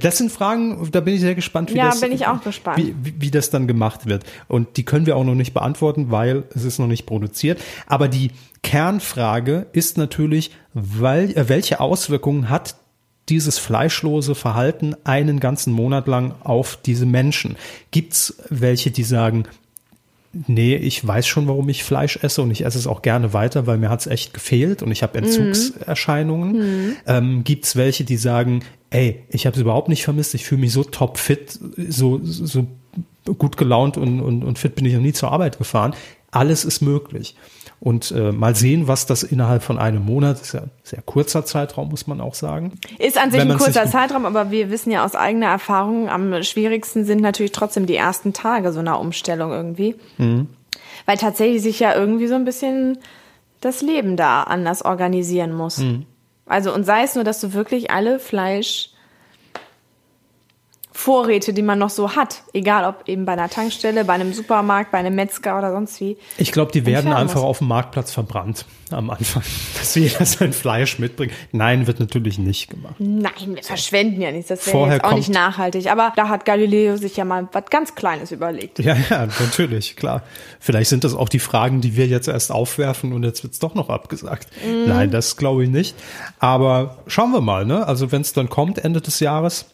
[0.00, 2.78] Das sind Fragen, da bin ich sehr gespannt, wie, ja, das, bin ich auch gespannt.
[2.78, 4.24] Wie, wie, wie das dann gemacht wird.
[4.46, 7.60] Und die können wir auch noch nicht beantworten, weil es ist noch nicht produziert.
[7.86, 8.30] Aber die
[8.62, 12.76] Kernfrage ist natürlich, weil, äh, welche Auswirkungen hat
[13.28, 17.56] dieses fleischlose Verhalten einen ganzen Monat lang auf diese Menschen?
[17.90, 19.48] Gibt's welche, die sagen,
[20.46, 23.66] nee, ich weiß schon, warum ich Fleisch esse und ich esse es auch gerne weiter,
[23.66, 26.52] weil mir hat es echt gefehlt und ich habe Entzugserscheinungen.
[26.52, 26.96] Mhm.
[27.06, 30.60] Ähm, Gibt es welche, die sagen, ey, ich habe es überhaupt nicht vermisst, ich fühle
[30.60, 31.58] mich so topfit,
[31.88, 32.66] so, so
[33.38, 35.94] gut gelaunt und, und, und fit bin ich noch nie zur Arbeit gefahren.
[36.30, 37.34] Alles ist möglich
[37.78, 41.44] und äh, mal sehen, was das innerhalb von einem Monat, ist ja ein sehr kurzer
[41.44, 42.78] Zeitraum, muss man auch sagen.
[42.98, 47.04] Ist an sich ein kurzer Zeitraum, aber wir wissen ja aus eigener Erfahrung, am schwierigsten
[47.04, 49.94] sind natürlich trotzdem die ersten Tage so einer Umstellung irgendwie.
[50.16, 50.48] Mhm.
[51.04, 52.98] Weil tatsächlich sich ja irgendwie so ein bisschen
[53.60, 55.78] das Leben da anders organisieren muss.
[55.78, 56.06] Mhm.
[56.46, 58.90] Also und sei es nur, dass du wirklich alle Fleisch
[60.96, 64.92] Vorräte, die man noch so hat, egal ob eben bei einer Tankstelle, bei einem Supermarkt,
[64.92, 66.16] bei einem Metzger oder sonst wie.
[66.38, 67.44] Ich glaube, die werden einfach muss.
[67.44, 69.42] auf dem Marktplatz verbrannt am Anfang,
[69.78, 71.32] dass jeder sein Fleisch mitbringt.
[71.52, 72.94] Nein, wird natürlich nicht gemacht.
[72.98, 74.48] Nein, wir verschwenden ja nichts.
[74.48, 75.90] Das wäre jetzt auch nicht nachhaltig.
[75.90, 78.78] Aber da hat Galileo sich ja mal was ganz Kleines überlegt.
[78.78, 80.22] Ja, ja, natürlich, klar.
[80.60, 83.74] Vielleicht sind das auch die Fragen, die wir jetzt erst aufwerfen und jetzt wird's doch
[83.74, 84.48] noch abgesagt.
[84.64, 84.88] Mm.
[84.88, 85.94] Nein, das glaube ich nicht.
[86.38, 87.86] Aber schauen wir mal, ne?
[87.86, 89.66] Also wenn es dann kommt, Ende des Jahres,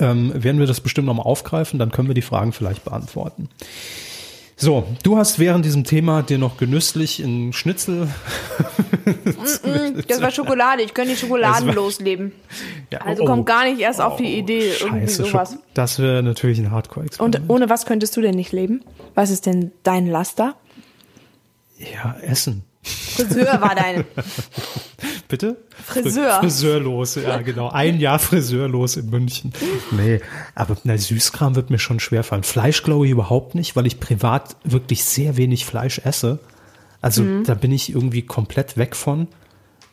[0.00, 3.48] ähm, werden wir das bestimmt nochmal aufgreifen, dann können wir die Fragen vielleicht beantworten.
[4.56, 8.06] So, du hast während diesem Thema dir noch genüsslich in Schnitzel.
[10.06, 10.82] Das war Schokolade.
[10.82, 12.32] Ich könnte die Schokoladen war- losleben.
[12.90, 14.72] Ja, Also oh, kommt gar nicht erst auf die oh, Idee.
[14.80, 15.50] Irgendwie Scheiße, sowas.
[15.54, 18.84] Schoko- Das wäre natürlich ein hardcore Und ohne was könntest du denn nicht leben?
[19.14, 20.54] Was ist denn dein Laster?
[21.78, 22.62] Ja, Essen.
[22.82, 24.04] Friseur war dein.
[25.32, 25.56] Bitte?
[25.86, 26.40] Friseur.
[26.40, 27.70] Friseurlos, ja, genau.
[27.70, 29.54] Ein Jahr friseurlos in München.
[29.90, 30.20] Nee,
[30.54, 32.42] aber na, Süßkram wird mir schon schwerfallen.
[32.42, 36.38] Fleisch glaube ich überhaupt nicht, weil ich privat wirklich sehr wenig Fleisch esse.
[37.00, 37.44] Also Mhm.
[37.44, 39.26] da bin ich irgendwie komplett weg von.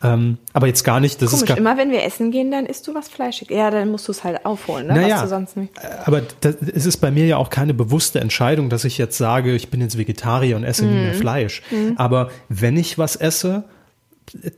[0.03, 2.65] Ähm, aber jetzt gar nicht, das ist Komisch, gar, immer wenn wir essen gehen, dann
[2.65, 3.49] isst du was Fleischig.
[3.49, 4.93] Ja, dann musst du es halt aufholen, ne?
[4.95, 5.71] Naja, was du sonst nicht.
[6.05, 9.55] aber das, es ist bei mir ja auch keine bewusste Entscheidung, dass ich jetzt sage,
[9.55, 11.03] ich bin jetzt Vegetarier und esse nie Mhm.
[11.03, 11.61] mehr Fleisch.
[11.95, 13.63] Aber wenn ich was esse,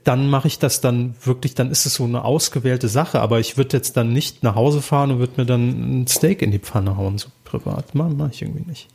[0.04, 3.20] dann mache ich das dann wirklich, dann ist es so eine ausgewählte Sache.
[3.20, 6.42] Aber ich würde jetzt dann nicht nach Hause fahren und würde mir dann ein Steak
[6.42, 7.94] in die Pfanne hauen, so privat.
[7.94, 8.88] Mach, mach ich irgendwie nicht.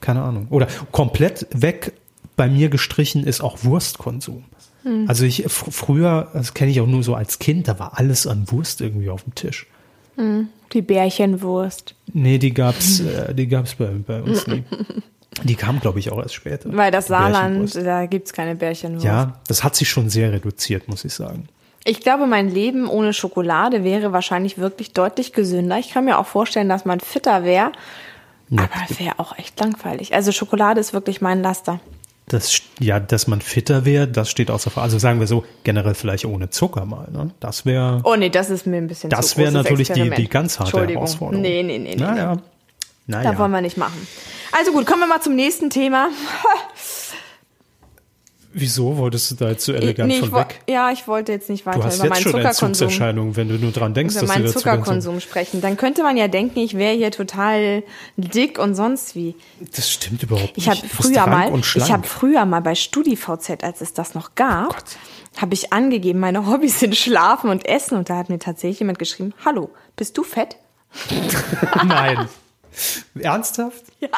[0.00, 0.46] Keine Ahnung.
[0.50, 1.92] Oder komplett weg
[2.36, 4.44] bei mir gestrichen ist auch Wurstkonsum.
[5.06, 8.26] Also ich fr- früher, das kenne ich auch nur so als Kind, da war alles
[8.26, 9.66] an Wurst irgendwie auf dem Tisch.
[10.72, 11.94] Die Bärchenwurst.
[12.12, 14.62] Nee, die gab's, äh, die gab's bei, bei uns nie.
[15.44, 16.68] Die kam, glaube ich, auch erst später.
[16.76, 19.04] Weil das Saarland, da gibt's keine Bärchenwurst.
[19.04, 21.48] Ja, das hat sich schon sehr reduziert, muss ich sagen.
[21.84, 25.78] Ich glaube, mein Leben ohne Schokolade wäre wahrscheinlich wirklich deutlich gesünder.
[25.78, 27.72] Ich kann mir auch vorstellen, dass man fitter wäre.
[28.52, 30.14] Aber es wäre auch echt langweilig.
[30.14, 31.80] Also Schokolade ist wirklich mein Laster.
[32.26, 34.84] Das, ja, dass man fitter wäre, das steht außer Frage.
[34.84, 37.08] Also sagen wir so, generell vielleicht ohne Zucker mal.
[37.10, 37.30] Ne?
[37.40, 40.28] Das wäre, Oh nee, das ist mir ein bisschen das zu wäre natürlich die, die
[40.28, 40.86] ganz harte.
[40.86, 41.40] Herausforderung.
[41.40, 41.96] Nee, nee, nee.
[41.96, 42.36] nee, nee.
[43.08, 43.32] Naja.
[43.32, 44.06] Da wollen wir nicht machen.
[44.52, 46.08] Also gut, kommen wir mal zum nächsten Thema.
[48.52, 50.60] Wieso wolltest du da jetzt so elegant Nee, ich von weg?
[50.68, 53.48] Ja, ich wollte jetzt nicht weiter Du hast über jetzt meinen schon Zuckerkonsum, Entzugserscheinungen, wenn
[53.48, 55.60] du nur dran denkst, über dass meinen Zuckerkonsum sprechen.
[55.60, 57.82] Dann könnte man ja denken, ich wäre hier total
[58.16, 59.34] dick und sonst wie.
[59.74, 60.68] Das stimmt überhaupt Ich nicht.
[60.68, 64.34] habe Du bist früher mal, ich habe früher mal bei StudiVZ, als es das noch
[64.34, 64.96] gab, Gott.
[65.36, 68.98] habe ich angegeben, meine Hobbys sind Schlafen und Essen und da hat mir tatsächlich jemand
[68.98, 70.56] geschrieben: Hallo, bist du fett?
[71.86, 72.28] Nein.
[73.18, 73.84] Ernsthaft?
[74.00, 74.08] Ja.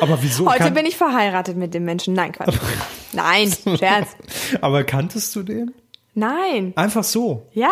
[0.00, 0.50] Aber wieso?
[0.50, 2.14] Heute bin ich verheiratet mit dem Menschen.
[2.14, 2.54] Nein, Quatsch.
[3.12, 4.08] Nein, Scherz.
[4.62, 5.74] Aber kanntest du den?
[6.14, 6.72] Nein.
[6.76, 7.46] Einfach so.
[7.52, 7.70] Ja,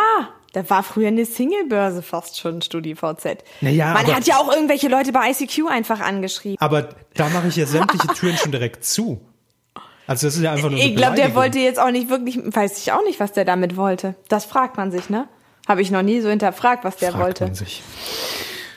[0.52, 3.38] da war früher eine Singlebörse fast schon StudiVZ.
[3.62, 6.58] Naja, Man aber- hat ja auch irgendwelche Leute bei ICQ einfach angeschrieben.
[6.60, 9.20] Aber da mache ich ja sämtliche Türen schon direkt zu.
[10.06, 12.78] Also das ist ja einfach nur Ich glaube, der wollte jetzt auch nicht wirklich, weiß
[12.78, 14.14] ich auch nicht, was der damit wollte.
[14.28, 15.26] Das fragt man sich, ne?
[15.66, 17.44] Habe ich noch nie so hinterfragt, was der Fragt wollte.
[17.44, 17.82] man sich.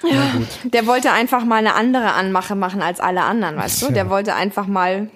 [0.04, 0.48] Na gut.
[0.74, 3.92] Der wollte einfach mal eine andere Anmache machen als alle anderen, weißt du?
[3.92, 5.10] Der wollte einfach mal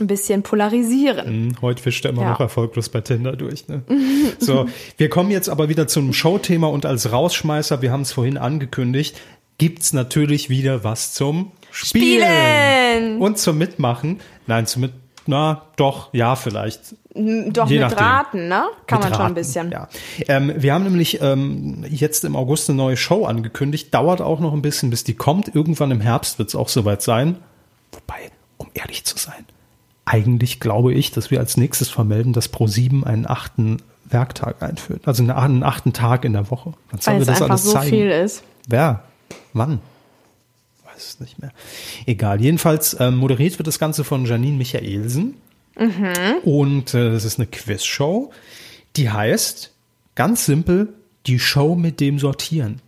[0.00, 1.26] ein bisschen polarisieren.
[1.26, 2.30] Hm, Heute fischt er immer Ja.
[2.30, 3.66] noch erfolglos bei Tinder durch.
[3.68, 3.82] Ne?
[4.38, 8.36] So, wir kommen jetzt aber wieder zum Showthema und als Rausschmeißer, wir haben es vorhin
[8.38, 9.16] angekündigt,
[9.58, 12.22] gibt's natürlich wieder was zum Spielen.
[12.22, 13.18] Spielen!
[13.18, 14.20] Und zum Mitmachen.
[14.46, 14.92] Nein, zum Mit,
[15.28, 16.94] na, doch, ja, vielleicht.
[17.14, 17.98] Doch Je mit nachdem.
[17.98, 18.64] Raten, ne?
[18.86, 19.70] Kann Mit man schon ein bisschen.
[19.70, 19.88] Ja.
[20.26, 23.92] Ähm, wir haben nämlich ähm, jetzt im August eine neue Show angekündigt.
[23.92, 25.54] Dauert auch noch ein bisschen, bis die kommt.
[25.54, 27.36] Irgendwann im Herbst wird es auch soweit sein.
[27.92, 29.44] Wobei, um ehrlich zu sein,
[30.06, 35.02] eigentlich glaube ich, dass wir als nächstes vermelden, dass Pro7 einen achten Werktag einführt.
[35.06, 36.72] Also einen, einen achten Tag in der Woche.
[36.90, 37.90] Dann sollen Weil wir das einfach alles so zeigen.
[37.90, 38.42] viel ist.
[38.66, 39.02] Wer?
[39.52, 39.80] Wann?
[40.98, 41.52] Weiß es nicht mehr.
[42.06, 42.40] Egal.
[42.40, 45.36] Jedenfalls ähm, moderiert wird das Ganze von Janine Michaelsen.
[46.42, 48.32] Und äh, das ist eine Quizshow,
[48.96, 49.72] die heißt
[50.16, 50.92] ganz simpel
[51.28, 52.82] die Show mit dem Sortieren.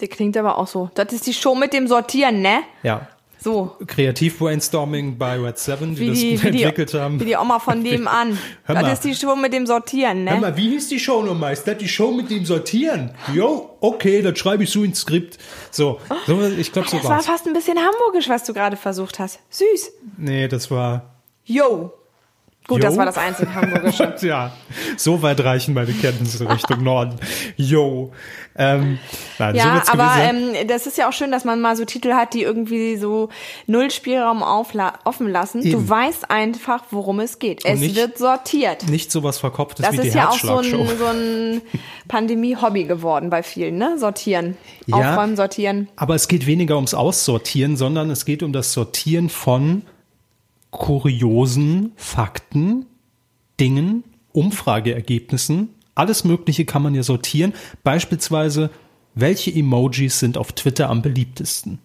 [0.00, 0.90] Der klingt aber auch so.
[0.94, 2.60] Das ist die Show mit dem Sortieren, ne?
[2.82, 3.08] Ja.
[3.38, 3.76] So.
[3.86, 7.20] Kreativ-Brainstorming bei Red 7, die, Wie das die, wie, die, entwickelt haben.
[7.20, 8.38] wie die Oma von nebenan.
[8.64, 8.82] Hör mal.
[8.82, 10.32] Das ist die Show mit dem Sortieren, ne?
[10.32, 11.52] Hör mal, wie hieß die Show nochmal?
[11.52, 13.12] Ist das die Show mit dem Sortieren?
[13.34, 15.38] Jo, okay, das schreibe ich so ins Skript.
[15.70, 17.26] So, so ich glaube, so Das war war's.
[17.26, 19.38] fast ein bisschen hamburgisch, was du gerade versucht hast.
[19.50, 19.92] Süß.
[20.16, 21.14] Nee, das war
[21.44, 21.92] Yo.
[22.68, 22.88] Gut, Yo?
[22.88, 24.14] das war das einzige hamburgische.
[24.26, 24.50] ja,
[24.96, 27.14] so weit reichen meine Kenntnisse Richtung Norden.
[27.56, 28.12] Yo.
[28.58, 28.98] Ähm,
[29.38, 31.84] nein, so Ja, wird's aber ähm, das ist ja auch schön, dass man mal so
[31.84, 33.28] Titel hat, die irgendwie so
[33.66, 35.62] null Spielraum aufla offen lassen.
[35.62, 35.72] Eben.
[35.72, 37.64] Du weißt einfach, worum es geht.
[37.64, 38.88] es nicht- wird sortiert.
[38.88, 40.64] nicht so was Verkopftes Das wie die ist ja auch so ein,
[40.98, 41.60] so ein
[42.08, 43.96] Pandemie-Hobby geworden bei vielen, ne?
[43.98, 44.56] Sortieren.
[44.86, 44.96] Ja.
[45.12, 45.88] Aufräumen, sortieren.
[45.96, 49.82] Aber es geht weniger ums Aussortieren, sondern es geht um das Sortieren von
[50.78, 52.86] kuriosen Fakten,
[53.58, 55.70] Dingen, Umfrageergebnissen.
[55.94, 57.54] Alles Mögliche kann man ja sortieren.
[57.82, 58.70] Beispielsweise
[59.18, 61.78] welche Emojis sind auf Twitter am beliebtesten?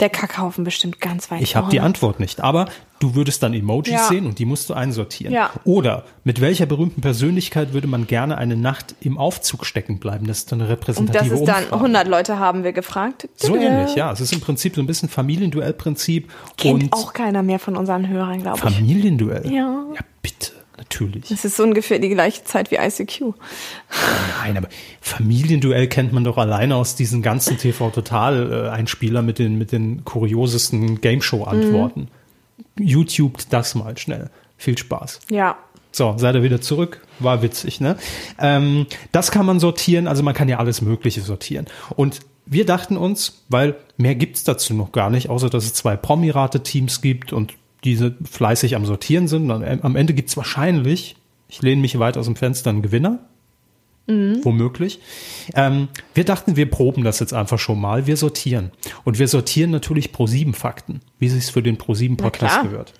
[0.00, 1.80] Der Kackhaufen bestimmt ganz weit Ich habe die.
[1.80, 2.66] Antwort nicht, aber
[3.00, 4.08] du würdest dann Emojis Ja.
[4.08, 5.32] sehen und die musst du einsortieren.
[5.32, 5.50] Ja.
[5.64, 10.26] Oder mit welcher berühmten Persönlichkeit würde man gerne eine Nacht im Aufzug stecken bleiben?
[10.26, 11.74] Das ist dann eine Und repräsentative das ist dann Umfrage.
[11.82, 13.28] 100 Leute haben wir gefragt.
[13.36, 14.12] So ähnlich, ja.
[14.12, 18.08] Es ist im Prinzip so ein bisschen Familienduellprinzip Kennt und auch keiner mehr von unseren
[18.08, 18.62] Hörern, glaube ich.
[18.62, 19.50] Familienduell.
[19.50, 19.84] Ja.
[19.94, 21.28] Ja, bitte, natürlich.
[21.28, 23.34] Das ist so ungefähr die gleiche Zeit wie ICQ.
[24.42, 24.68] Nein, aber
[25.00, 32.08] Familienduell kennt man doch alleine aus diesen ganzen TV-Total-Einspieler mit den, mit den kuriosesten Game-Show-Antworten.
[32.78, 34.30] YouTube das mal schnell.
[34.56, 35.20] Viel Spaß.
[35.30, 35.56] Ja.
[35.92, 37.06] So, seid ihr wieder zurück.
[37.20, 37.96] War witzig, ne?
[38.40, 41.66] Ähm, das kann man sortieren, also man kann ja alles Mögliche sortieren.
[41.94, 45.96] Und wir dachten uns, weil mehr gibt's dazu noch gar nicht, außer dass es zwei
[45.96, 47.54] Promirate-Teams gibt und
[47.84, 49.50] diese fleißig am Sortieren sind.
[49.50, 51.16] Am Ende gibt's wahrscheinlich,
[51.48, 53.20] ich lehne mich weit aus dem Fenster, einen Gewinner.
[54.06, 55.00] Womöglich.
[55.54, 58.06] Ähm, wir dachten, wir proben das jetzt einfach schon mal.
[58.06, 58.70] Wir sortieren.
[59.04, 62.68] Und wir sortieren natürlich Pro-7-Fakten, wie sich's für den Pro-7-Podcast klar.
[62.68, 62.92] gehört.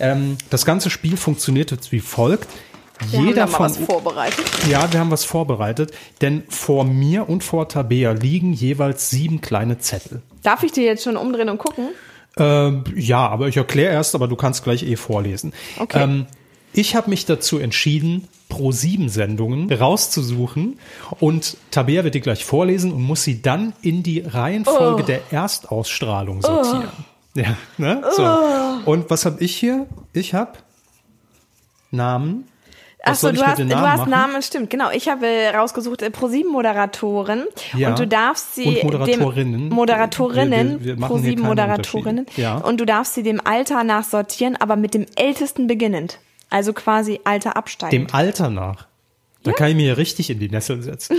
[0.00, 2.48] Ähm, das ganze Spiel funktioniert jetzt wie folgt.
[3.10, 4.44] Wir Jeder haben von was vorbereitet.
[4.70, 9.78] ja, wir haben was vorbereitet, denn vor mir und vor Tabea liegen jeweils sieben kleine
[9.78, 10.22] Zettel.
[10.42, 11.90] Darf ich dir jetzt schon umdrehen und gucken?
[12.38, 15.52] Ähm, ja, aber ich erkläre erst, aber du kannst gleich eh vorlesen.
[15.78, 16.02] Okay.
[16.02, 16.26] Ähm,
[16.72, 20.78] ich habe mich dazu entschieden, pro sieben Sendungen rauszusuchen
[21.20, 25.06] und Tabea wird die gleich vorlesen und muss sie dann in die Reihenfolge Oh.
[25.06, 26.88] der Erstausstrahlung sortieren.
[27.34, 28.02] Ja, ne?
[28.16, 28.90] So.
[28.90, 29.86] Und was habe ich hier?
[30.12, 30.52] Ich habe
[31.90, 32.47] Namen.
[33.10, 34.06] Achso, du hast, du Namen hast?
[34.08, 34.90] Namen, stimmt, genau.
[34.92, 37.44] Ich habe rausgesucht äh, ProSieben-Moderatoren
[37.76, 37.88] Ja.
[37.90, 39.68] und du darfst sie Und Moderatorinnen.
[39.68, 42.26] dem Moderatorinnen, Wir- wir- ProSieben-Moderatorinnen.
[42.36, 42.56] Ja.
[42.58, 46.18] und du darfst sie dem Alter nach sortieren, aber mit dem Ältesten beginnend.
[46.50, 47.92] Also quasi Alter absteigend.
[48.10, 48.86] Dem Alter nach.
[49.44, 51.16] Da kann ich mir ja richtig in die Nesseln setzen.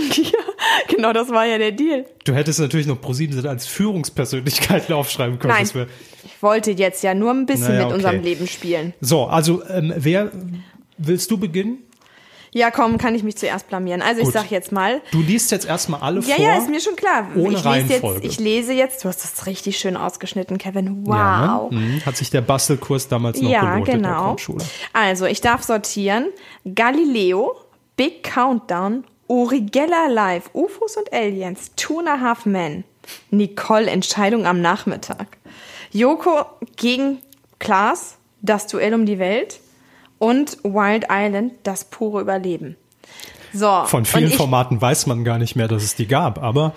[0.88, 2.04] genau, das war ja der Deal.
[2.24, 5.54] Du hättest natürlich noch ProSieben als Führungspersönlichkeiten aufschreiben können.
[5.54, 5.64] Nein,
[6.24, 7.94] ich wollte jetzt ja nur ein bisschen Naja, mit okay.
[7.94, 8.92] unserem Leben spielen.
[9.00, 10.30] So, also ähm, wer
[11.00, 11.78] willst du beginnen?
[12.52, 14.02] Ja, komm, kann ich mich zuerst blamieren.
[14.02, 14.34] Also ich Gut.
[14.34, 16.44] sag jetzt mal, Du liest jetzt erstmal alle Ja, vor.
[16.44, 17.28] ja, ist mir schon klar.
[17.36, 18.26] ohne ich, lese jetzt, Reihenfolge.
[18.26, 21.06] ich lese jetzt, du hast das richtig schön ausgeschnitten, Kevin.
[21.06, 21.14] Wow.
[21.14, 21.76] Ja, ne?
[21.76, 22.04] Mhm.
[22.06, 24.24] Hat sich der Bastelkurs damals noch Ja, gelohnt in der genau.
[24.24, 24.64] Grundschule.
[24.92, 26.26] Also, ich darf sortieren.
[26.74, 27.54] Galileo,
[27.96, 32.82] Big Countdown, Uri Geller Live, UFOs und Aliens, Two and a Half Men,
[33.30, 35.38] Nicole Entscheidung am Nachmittag,
[35.92, 36.46] Joko
[36.76, 37.18] gegen
[37.60, 39.60] Klaas, das Duell um die Welt
[40.20, 42.76] und Wild Island, das pure Überleben.
[43.52, 46.72] So, Von vielen ich, Formaten weiß man gar nicht mehr, dass es die gab, aber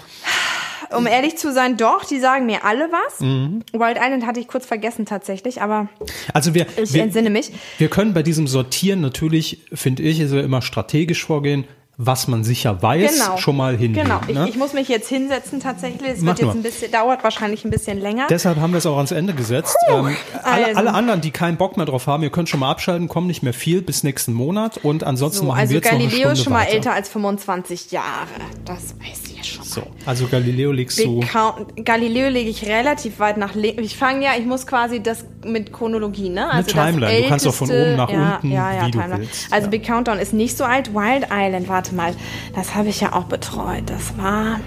[0.96, 3.20] um ehrlich zu sein, doch, die sagen mir alle was.
[3.20, 3.64] Mhm.
[3.74, 5.88] Wild Island hatte ich kurz vergessen tatsächlich, aber
[6.34, 7.52] also wir, ich wir, entsinne mich.
[7.78, 11.66] wir können bei diesem Sortieren natürlich, finde ich, also immer strategisch vorgehen,
[11.98, 13.38] was man sicher weiß, Genau.
[13.38, 14.04] schon mal hinlegen.
[14.06, 14.50] Genau, ich, ne?
[14.50, 16.10] ich muss mich jetzt hinsetzen tatsächlich.
[16.14, 16.56] Es Mach wird jetzt mal.
[16.56, 18.26] ein bisschen, dauert wahrscheinlich ein bisschen länger.
[18.30, 19.76] Deshalb haben wir es auch ans Ende gesetzt.
[19.88, 20.80] Ähm, alle, also.
[20.80, 23.44] alle anderen, die keinen Bock mehr drauf haben, ihr könnt schon mal abschalten, kommen nicht
[23.44, 26.20] mehr viel bis nächsten Monat und ansonsten so, machen also wir jetzt noch eine Galileo
[26.22, 26.74] Stunde ist schon mal weiter.
[26.74, 28.28] älter als 25 Jahre.
[28.66, 29.64] Das weiß ja schon.
[29.64, 31.20] So, also Galileo legst du.
[31.22, 33.82] Count, Galileo lege ich relativ weit nach links.
[33.84, 36.50] Ich fange ja, ich muss quasi das mit Chronologie, ne?
[36.50, 37.22] Also das Timeline.
[37.24, 39.22] Du kannst auch von älteste- oben nach ja, unten, ja, ja, wie du Timeline.
[39.22, 39.52] willst.
[39.52, 39.70] Also.
[39.70, 40.94] Big Countdown ist nicht so alt.
[40.94, 42.14] Wild Island, warte mal,
[42.56, 43.84] das habe ich ja auch betreut.
[43.88, 44.60] Das war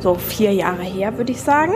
[0.00, 1.72] so vier Jahre her, würde ich sagen.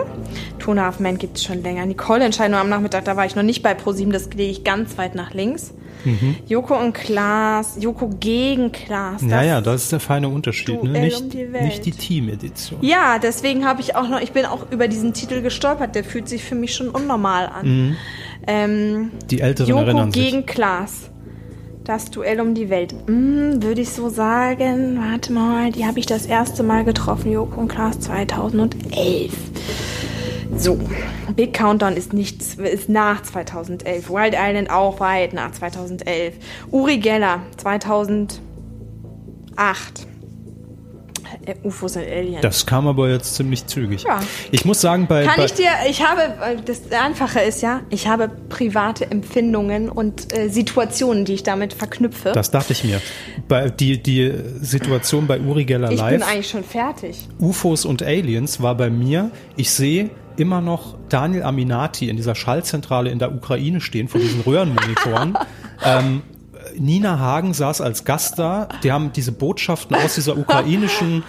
[0.59, 1.87] Two and a Half Men gibt es schon länger.
[1.87, 4.99] Nicole Entscheidung am Nachmittag, da war ich noch nicht bei ProSieben, das lege ich ganz
[4.99, 5.73] weit nach links.
[6.05, 6.37] Mhm.
[6.47, 9.21] Joko und Klaas, Joko gegen Klaas.
[9.23, 10.83] das- Naja, das ist der feine Unterschied.
[10.85, 11.01] Ne?
[11.01, 12.79] Nicht, um die nicht die Team-Edition.
[12.83, 15.95] Ja, deswegen habe ich auch noch, ich bin auch über diesen Titel gestolpert.
[15.95, 17.97] Der fühlt sich für mich schon unnormal an.
[18.47, 20.23] Ähm, Die Älteren Joko erinnern sich.
[20.31, 21.11] gegen Klaas.
[21.89, 22.95] Das Duell um die Welt.
[23.07, 24.99] Hm, Würde ich so sagen.
[25.01, 27.32] Warte mal, die habe ich das erste Mal getroffen.
[27.32, 29.32] Joko und Klaas 2011.
[30.55, 30.78] So,
[31.34, 34.11] Big Countdown ist nichts, ist nach 2011.
[34.11, 36.34] Wild Island auch weit nach 2011.
[36.70, 40.08] Uri Geller 2008.
[41.45, 42.41] Äh, UFOs und Aliens.
[42.43, 44.05] Das kam aber jetzt ziemlich zügig.
[44.05, 44.20] Ja.
[44.51, 47.81] Ich muss sagen, bei, Kann bei ich dir, ich habe, äh, das Einfache ist ja,
[47.91, 52.33] ich habe private Empfindungen und äh, Situationen, die ich damit verknüpfe.
[52.33, 53.01] das dachte ich mir.
[53.49, 57.29] Bei, die, die Situation bei Uri Geller ich bin Live, eigentlich schon fertig.
[57.41, 63.11] UFOs und Aliens war bei mir, ich sehe immer noch Daniel Aminati in dieser Schallzentrale
[63.11, 65.37] in der Ukraine stehen, vor diesen Röhrenmonitoren.
[65.85, 66.22] ähm,
[66.77, 68.69] Nina Hagen saß als Gast da.
[68.83, 71.23] Die haben diese Botschaften aus dieser ukrainischen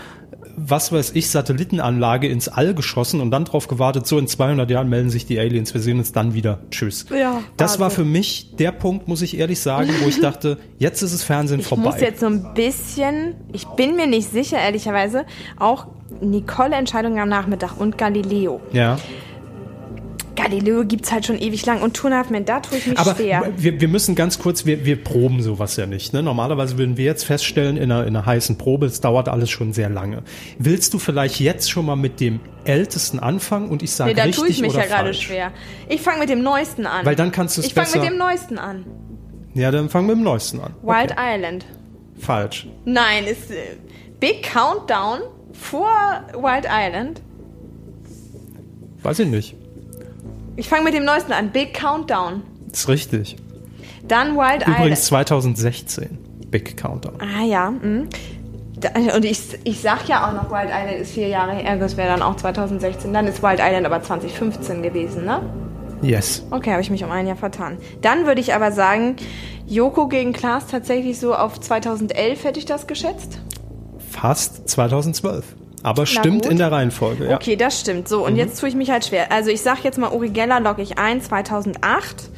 [0.62, 4.90] was weiß ich, Satellitenanlage ins All geschossen und dann drauf gewartet, so in 200 Jahren
[4.90, 6.60] melden sich die Aliens, wir sehen uns dann wieder.
[6.70, 7.06] Tschüss.
[7.18, 11.02] Ja, das war für mich der Punkt, muss ich ehrlich sagen, wo ich dachte, jetzt
[11.02, 11.84] ist das Fernsehen Ich vorbei.
[11.92, 15.26] muss jetzt so ein bisschen, ich bin mir nicht sicher, ehrlicherweise,
[15.58, 15.88] auch
[16.22, 18.60] Nicole Entscheidung am Nachmittag und Galileo.
[18.74, 18.98] ja.
[20.42, 23.16] Galileo gibt's halt schon ewig lang und a Half Men, da tue ich mich Aber
[23.16, 23.52] schwer.
[23.58, 26.14] wir, wir müssen ganz kurz, wir, wir proben sowas ja nicht.
[26.14, 26.24] Ne?
[26.24, 29.74] Normalerweise würden wir jetzt feststellen, in einer, in einer heißen Probe, es dauert alles schon
[29.74, 30.24] sehr lange.
[30.58, 34.24] Willst du vielleicht jetzt schon mal mit dem Ältesten anfangen und ich sage Nee, da
[34.24, 35.52] richtig tue ich mich ja gerade schwer.
[35.90, 37.06] Ich fange mit dem Neuesten an.
[37.06, 38.86] Weil dann kannst du es Ich fange besser- mit dem Neuesten an.
[39.56, 40.74] Ja, dann fangen wir mit dem Neuesten an.
[40.84, 41.36] Wild okay.
[41.36, 41.66] Island.
[42.18, 42.68] Falsch.
[42.86, 43.56] Nein, ist äh,
[44.20, 45.20] Big Countdown
[45.54, 45.90] vor
[46.34, 47.22] Wild Island.
[49.02, 49.56] Weiß ich nicht.
[50.60, 51.51] Ich fange mit dem Neuesten an.
[51.51, 52.43] Big Countdown.
[52.70, 53.38] Ist richtig.
[54.05, 55.28] Dann Wild Übrigens Island.
[55.30, 56.18] 2016.
[56.51, 57.14] Big Countdown.
[57.22, 57.72] Ah ja.
[57.72, 58.10] mhm.
[59.16, 61.78] Und ich, ich sag ja auch noch, Wild Island ist vier Jahre her.
[61.78, 63.14] Das wäre dann auch 2016.
[63.14, 65.41] Dann ist Wild Island aber 2015 gewesen, ne?
[66.01, 66.43] Yes.
[66.51, 67.78] Okay, habe ich mich um ein Jahr vertan.
[68.01, 69.16] Dann würde ich aber sagen,
[69.66, 73.39] Joko gegen Klaas tatsächlich so auf 2011 hätte ich das geschätzt.
[74.10, 75.55] Fast 2012.
[75.84, 76.52] Aber stimmt gut.
[76.52, 77.26] in der Reihenfolge.
[77.30, 77.36] Ja.
[77.36, 78.08] Okay, das stimmt.
[78.08, 78.24] So, Mhm.
[78.26, 79.32] und jetzt tue ich mich halt schwer.
[79.32, 82.30] Also ich sag jetzt mal, Uri Geller logge ich ein, 2008.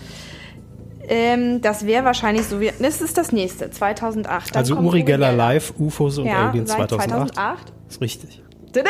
[1.08, 2.72] Ähm, das wäre wahrscheinlich so wie.
[2.80, 4.52] Das ist das nächste, 2008.
[4.56, 7.34] Dann Also Uri Geller live, UFOs und Ja, Aliens seit 2008.
[7.36, 7.74] 2008.
[7.90, 8.42] Ist richtig.
[8.72, 8.90] Tada!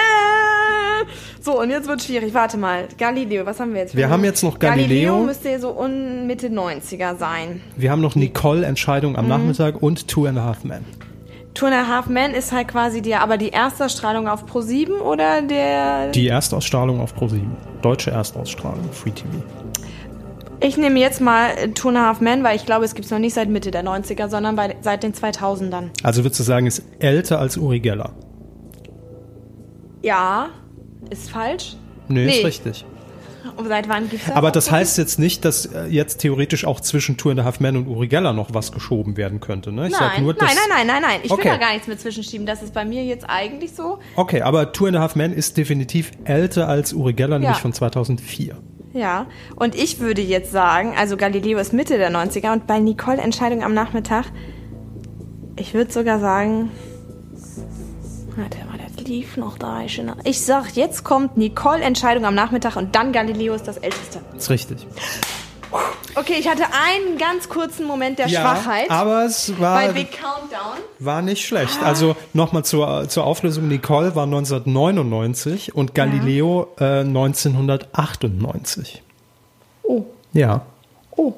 [1.42, 2.34] So, und jetzt wird schwierig.
[2.36, 2.88] Warte mal.
[3.00, 3.96] Galileo, was haben wir jetzt?
[3.96, 5.26] Wir haben jetzt noch Galileo Galileo.
[5.26, 7.62] müsste so un Mitte 90er sein.
[7.78, 9.18] Wir haben noch Nicole Entscheidung Mhm.
[9.20, 10.86] am Nachmittag und Two and a Half Men.
[11.54, 15.42] Two and a Half Men ist halt quasi die, aber die Erstausstrahlung auf Pro7 oder
[15.42, 16.08] der.
[16.12, 17.42] Die Erstausstrahlung auf Pro7.
[17.82, 19.28] Deutsche Erstausstrahlung, Free TV.
[20.64, 23.12] Ich nehme jetzt mal Two and a Half Men, weil ich glaube, es gibt es
[23.12, 25.90] noch nicht seit Mitte der 90er, sondern bei, seit den 2000ern.
[26.04, 28.12] Also würdest du sagen, ist älter als Uri Geller?
[30.04, 30.50] Ja,
[31.10, 31.76] ist falsch.
[32.08, 32.38] Nee, Nee.
[32.40, 32.86] ist richtig.
[33.58, 34.36] Und seit wann gibt's das?
[34.36, 34.72] Aber das Pro7?
[34.72, 37.88] heißt jetzt nicht, dass äh, jetzt theoretisch auch zwischen Two and a Half Men und
[37.88, 39.72] Uri Geller noch was geschoben werden könnte.
[39.72, 39.88] Ne?
[39.88, 41.20] Ich sag Nein, nur, nein, nein, nein, nein, nein.
[41.24, 41.46] Ich Okay.
[41.46, 42.46] will da gar nichts mit zwischenschieben.
[42.46, 44.00] Das ist bei mir jetzt eigentlich so.
[44.16, 47.62] Okay, aber Two and a Half Men ist definitiv älter als Uri Geller, nämlich Ja.
[47.62, 48.56] von 2004.
[48.94, 49.26] Ja.
[49.56, 53.64] Und ich würde jetzt sagen, also Galileo ist Mitte der 90er und bei Nicole Entscheidung
[53.64, 54.26] am Nachmittag,
[55.56, 56.70] ich würde sogar sagen,
[58.36, 58.71] warte mal,
[59.12, 59.82] das lief noch da.
[59.82, 64.22] Ich, ich sag, jetzt kommt Nicole Entscheidung am Nachmittag und dann Galileo ist das Älteste.
[64.38, 64.88] Ist richtig.
[66.16, 70.78] Okay, ich hatte einen ganz kurzen Moment der Schwachheit aber es war, bei Big Countdown.
[71.00, 71.82] war nicht schlecht.
[71.82, 73.70] Also nochmal zur, zur Auflösung.
[73.70, 79.02] Nicole war 1999 und Galileo äh, 1998.
[79.84, 80.04] Oh,
[80.34, 80.66] Ja,
[81.16, 81.34] oh,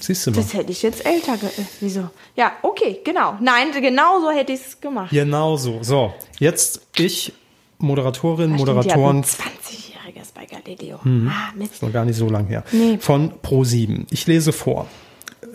[0.00, 0.36] siehst du mal.
[0.36, 1.48] das hätte ich jetzt älter ge...
[1.48, 2.10] äh, Wieso?
[2.36, 3.36] Ja, okay, genau.
[3.40, 5.10] Nein, genau so hätte ich es gemacht.
[5.10, 5.82] Genau so.
[5.82, 7.32] So, jetzt ich,
[7.78, 10.98] Moderatorin, Da Moderatoren, ein 20-Jähriges bei Galileo.
[11.04, 11.28] Mhm.
[11.32, 11.74] Ah, Mist.
[11.74, 12.98] ist noch gar nicht so lang her, Nee.
[13.00, 14.06] von Pro7.
[14.10, 14.86] Ich lese vor.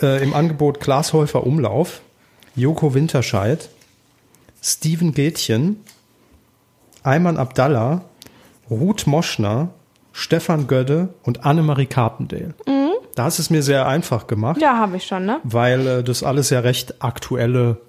[0.01, 2.01] Äh, Im Angebot Glashäufer Umlauf,
[2.55, 3.70] Joko Winterscheid,
[4.61, 5.84] Steven Gätchen,
[7.03, 8.03] Ayman Abdallah,
[8.70, 9.70] Ruth Moschner,
[10.11, 12.53] Stefan Gödde und Annemarie Carpendale.
[13.20, 14.61] Da hast es mir sehr einfach gemacht.
[14.61, 15.41] Ja, habe ich schon, ne?
[15.43, 17.82] weil äh, das alles ja recht aktuelle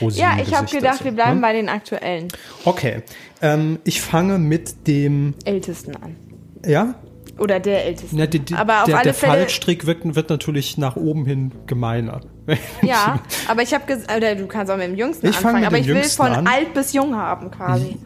[0.00, 1.40] Pro7 Ja, ich habe gedacht, sind, wir bleiben ne?
[1.42, 2.28] bei den aktuellen
[2.64, 3.02] Okay,
[3.42, 6.16] ähm, ich fange mit dem, Ältesten an.
[6.64, 6.94] ja,
[7.36, 8.16] Oder der Ältesten.
[8.16, 9.32] Ja, die, die, aber auf der, alle der Fälle.
[9.32, 12.22] Fallstrick wird, wird natürlich nach oben hin gemeiner.
[12.82, 15.66] Ja, aber ich habe gesagt, oder du kannst auch mit dem Jüngsten Ich fang anfangen,
[15.66, 16.46] aber ich will Jüngsten von an.
[16.46, 17.98] alt bis jung haben quasi.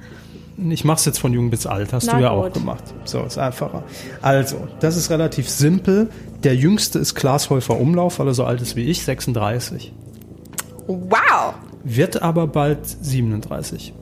[0.71, 2.45] Ich mache es jetzt von jung bis alt, hast Na du ja gut.
[2.47, 2.83] auch gemacht.
[3.05, 3.83] So, ist einfacher.
[4.23, 6.09] Also, das ist relativ simpel.
[6.43, 9.93] Der jüngste ist Glashäufer Umlauf, weil er so alt ist wie ich, 36.
[10.87, 11.55] Wow!
[11.83, 13.93] Wird aber bald 37.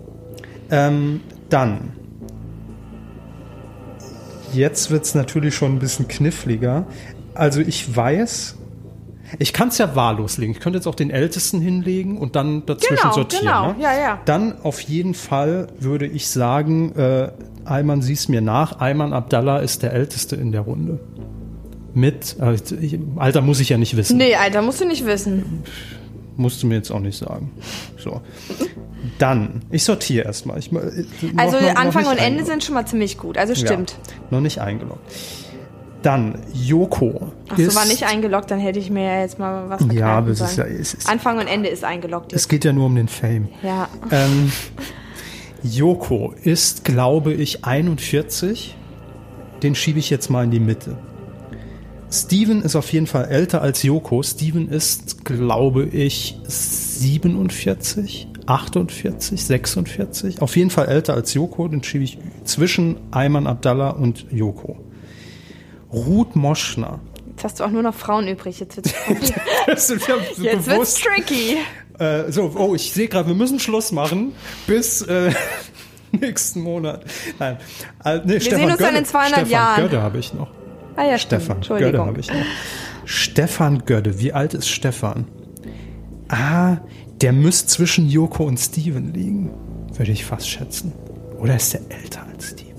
[0.70, 1.92] Ähm, dann.
[4.52, 6.86] Jetzt wird's natürlich schon ein bisschen kniffliger.
[7.34, 8.56] Also ich weiß,
[9.38, 10.52] ich kann es ja wahllos legen.
[10.52, 13.44] Ich könnte jetzt auch den Ältesten hinlegen und dann dazwischen Genau, sortieren.
[13.46, 13.72] genau.
[13.72, 13.76] Ne?
[13.80, 14.20] Ja, ja.
[14.24, 17.30] Dann auf jeden Fall würde ich sagen, äh,
[17.64, 18.80] Ayman sieh's mir nach.
[18.80, 21.00] Ayman Abdallah ist der Älteste in der Runde.
[21.94, 24.16] Mit, äh, Alter muss ich ja nicht wissen.
[24.18, 25.62] Nee, Alter, musst du nicht wissen.
[26.36, 27.52] Musst du mir jetzt auch nicht sagen.
[27.96, 28.20] So.
[29.18, 30.58] Dann, ich sortiere erstmal.
[30.58, 30.82] Ich, äh, noch-
[31.36, 32.46] Also noch- noch Anfang nicht und Ende eingeloggt.
[32.48, 33.38] sind schon mal ziemlich gut.
[33.38, 33.92] Also stimmt.
[34.08, 35.00] Ja, noch nicht eingeloggt.
[36.02, 37.30] Dann, Joko.
[37.48, 40.18] Ach so, ist, war nicht eingeloggt, dann hätte ich mir ja jetzt mal was Ja,
[40.18, 42.48] aber es ist ja, es, ist, Anfang und Ende ist eingeloggt es jetzt.
[42.48, 43.48] geht ja nur um den Fame.
[43.62, 43.88] Ja.
[44.10, 44.52] Ähm,
[45.62, 48.76] Joko ist, glaube ich, 41.
[49.62, 50.98] Den schiebe ich jetzt mal in die Mitte.
[52.14, 54.22] Steven ist auf jeden Fall älter als Joko.
[54.22, 58.28] Steven ist, glaube ich, 47.
[58.46, 60.42] 48, 46.
[60.42, 61.66] Auf jeden Fall älter als Joko.
[61.66, 64.78] Den schiebe ich zwischen Ayman Abdallah und Joko.
[65.92, 67.00] Ruth Moschner.
[67.30, 68.60] Jetzt hast du auch nur noch Frauen übrig.
[68.60, 68.94] Jetzt wird's,
[69.66, 71.58] Das ist ja jetzt wird's tricky.
[71.98, 74.32] Äh, so, oh, ich sehe gerade, wir müssen Schluss machen
[74.66, 75.32] bis äh,
[76.12, 77.04] nächsten Monat.
[77.38, 77.58] Nein,
[78.04, 79.82] äh, nee, Stefan sehen uns dann Gödde, in 200 Stefan Jahren.
[79.82, 80.48] Gödde habe ich noch.
[80.96, 81.42] Ah ja, stimmt.
[81.42, 82.36] Stefan Gödde habe ich noch.
[83.04, 85.26] Stefan Gödde, wie alt ist Stefan?
[86.28, 86.78] Ah,
[87.20, 89.50] der müsste zwischen Joko und Steven liegen,
[89.92, 90.92] würde ich fast schätzen.
[91.38, 92.74] Oder ist der älter als Steven?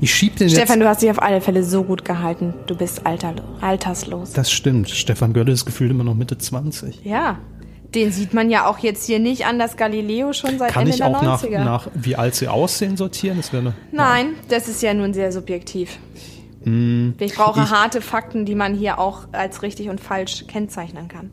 [0.00, 2.54] Ich schieb den Stefan, du hast dich auf alle Fälle so gut gehalten.
[2.66, 4.32] Du bist alter, alterslos.
[4.32, 4.90] Das stimmt.
[4.90, 7.04] Stefan Gödde ist gefühlt immer noch Mitte 20.
[7.04, 7.38] Ja.
[7.94, 10.92] Den sieht man ja auch jetzt hier nicht an das Galileo schon seit Kann Ende
[10.92, 11.64] ich der auch nach, 90er.
[11.64, 13.36] nach, wie alt sie aussehen, sortieren?
[13.36, 15.98] Das wäre eine, Nein, das ist ja nun sehr subjektiv.
[17.18, 21.30] Ich brauche Ich- harte Fakten, die man hier auch als richtig und falsch kennzeichnen kann.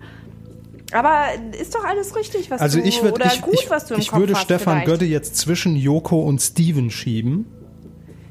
[0.92, 1.24] Aber
[1.60, 3.96] ist doch alles richtig, was Also du ich würde oder ich, gut, ich, was du
[3.96, 4.88] im ich Kopf würde hast Stefan vielleicht.
[4.88, 7.46] Gödde jetzt zwischen Joko und Steven schieben.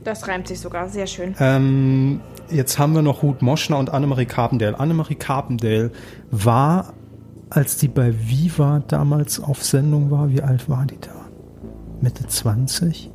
[0.05, 1.35] Das reimt sich sogar sehr schön.
[1.41, 4.79] Ähm, jetzt haben wir noch Ruth Moschner und Annemarie Carpendale.
[4.79, 5.91] Annemarie Carpendale
[6.31, 6.93] war,
[7.51, 11.11] als die bei Viva damals auf Sendung war, wie alt war die da?
[12.01, 13.11] Mitte 20?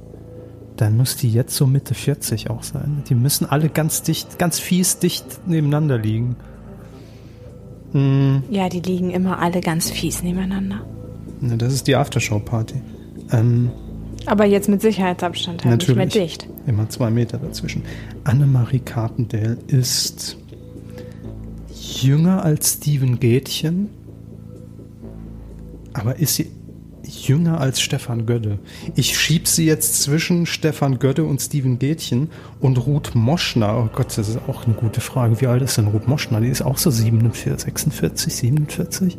[0.78, 3.04] Dann muss die jetzt so Mitte 40 auch sein.
[3.10, 6.36] Die müssen alle ganz dicht, ganz fies dicht nebeneinander liegen.
[8.52, 10.82] Ja, die liegen immer alle ganz fies nebeneinander.
[11.42, 12.76] Na, Das ist die Aftershow-Party.
[13.32, 13.72] Ähm,
[14.28, 16.06] Aber jetzt mit Sicherheitsabstand halt Natürlich.
[16.06, 16.48] nicht mehr dicht.
[16.68, 17.84] Immer zwei Meter dazwischen.
[18.24, 20.38] Annemarie Carpendale ist
[22.02, 23.90] jünger als Steven Gätchen,
[25.94, 26.52] aber ist sie
[27.08, 28.60] jünger als Stefan Gödde.
[28.96, 32.30] Ich schieb sie jetzt zwischen Stefan Gödde und Steven Gätchen
[32.60, 33.78] und Ruth Moschner.
[33.78, 35.42] Oh Gott, das ist auch eine gute Frage.
[35.42, 36.42] Wie alt ist denn Ruth Moschner?
[36.42, 39.18] Die ist auch so 47, 46, 47?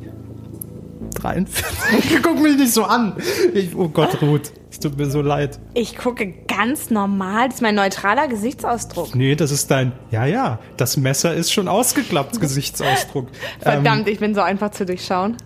[1.14, 2.22] 43?
[2.22, 3.14] Guck mich nicht so an.
[3.54, 5.58] Ich, oh Gott, Ruth, es tut mir so leid.
[5.74, 7.48] Ich gucke ganz normal.
[7.48, 9.14] Das ist mein neutraler Gesichtsausdruck.
[9.14, 9.92] Nee, das ist dein.
[10.10, 13.28] Ja, ja, das Messer ist schon ausgeklappt, Gesichtsausdruck.
[13.60, 15.36] Verdammt, ich bin so einfach zu durchschauen.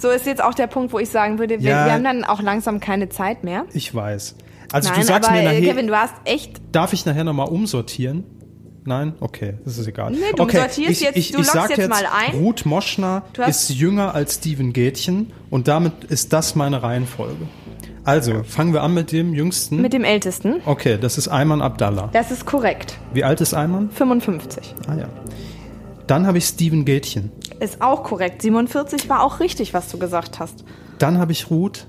[0.00, 1.84] So ist jetzt auch der Punkt, wo ich sagen würde, wir, Ja.
[1.86, 3.66] wir haben dann auch langsam keine Zeit mehr.
[3.74, 4.34] Ich weiß.
[4.72, 6.60] Also Nein, du sagst aber mir nachher, Kevin, du hast echt.
[6.72, 8.24] darf ich nachher nochmal umsortieren?
[8.84, 9.12] Nein?
[9.20, 10.12] Okay, das ist egal.
[10.12, 12.34] Nee, du okay, sortierst ich, jetzt- ich, du ich sag jetzt jetzt, mal ein.
[12.40, 17.46] Ruth Moschner ist jünger als Steven Gätchen und damit ist das meine Reihenfolge.
[18.04, 19.82] Also, fangen wir an mit dem jüngsten.
[19.82, 20.62] Mit dem Ältesten.
[20.64, 22.08] okay, das ist Ayman Abdallah.
[22.14, 22.96] Das ist korrekt.
[23.12, 23.90] Wie alt ist Ayman?
[23.90, 24.74] 55.
[24.88, 25.08] Ah ja.
[26.10, 27.30] Dann habe ich Steven Gätchen.
[27.60, 28.42] Ist auch korrekt.
[28.42, 30.64] 47 war auch richtig, was du gesagt hast.
[30.98, 31.86] Dann habe ich Ruth.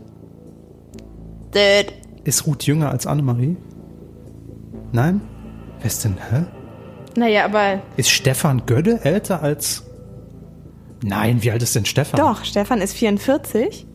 [1.56, 1.92] Död.
[2.24, 3.58] Ist Ruth jünger als Annemarie?
[4.92, 5.22] Nein?
[5.80, 6.44] Wer ist denn, hä?
[7.18, 9.84] Naja, aber Ist Stefan Gödde älter als.
[11.04, 12.20] Nein, wie alt ist denn Stefan?
[12.20, 13.88] doch, Stefan ist 44.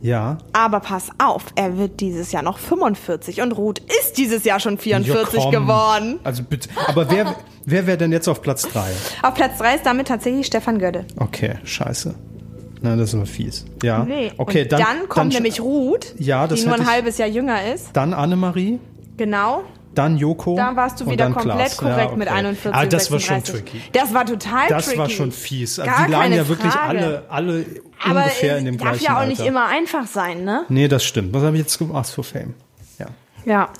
[0.00, 0.38] Ja.
[0.52, 4.76] Aber pass auf, er wird dieses Jahr noch 45 und Ruth ist dieses Jahr schon
[4.78, 5.50] 44 Ja, komm.
[5.52, 6.18] geworden.
[6.24, 6.68] Also bitte.
[6.88, 7.36] Aber wer,
[7.70, 8.90] wer wäre denn jetzt auf Platz 3?
[9.22, 11.04] Auf Platz 3 ist damit tatsächlich Stefan Gödde.
[11.16, 12.14] Okay, scheiße.
[12.80, 13.64] Na, das ist aber fies.
[13.82, 14.04] Ja.
[14.04, 14.32] Nee.
[14.36, 14.80] Okay, dann.
[14.80, 17.88] dann kommt dann, nämlich Ruth, Ja, das die nur ein halbes Jahr jünger ist.
[17.92, 18.78] Dann Annemarie,
[19.16, 19.64] Genau.
[19.96, 20.54] dann Joko.
[20.56, 21.76] Da warst du wieder dann komplett Klaas.
[21.76, 22.16] korrekt Ja, okay.
[22.16, 22.72] mit 41.
[22.72, 23.64] Ah, das war schon 36.
[23.72, 23.82] tricky.
[23.92, 24.98] Das war total Das tricky.
[24.98, 25.80] war schon fies.
[25.80, 26.98] Also Gar die lagen ja wirklich Frage.
[27.00, 27.66] alle, alle
[28.04, 29.28] Aber ungefähr äh, in dem darf gleichen ja auch Alter.
[29.30, 30.64] nicht immer einfach sein, ne?
[30.68, 31.34] Nee, das stimmt.
[31.34, 32.54] Was habe ich jetzt gemacht for Fame?
[33.00, 33.06] Ja.
[33.44, 33.70] Ja.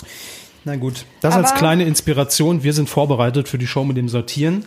[0.65, 1.05] Na gut.
[1.21, 2.63] Das Aber- als kleine Inspiration.
[2.63, 4.65] Wir sind vorbereitet für die Show mit dem Sortieren.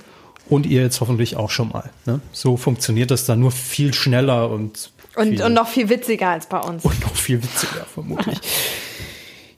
[0.49, 1.91] Und ihr jetzt hoffentlich auch schon mal.
[2.05, 2.19] Ne?
[2.33, 6.47] So funktioniert das dann nur viel schneller und, Und, viel, und noch viel witziger als
[6.47, 6.83] bei uns.
[6.83, 8.37] und noch viel witziger, vermutlich.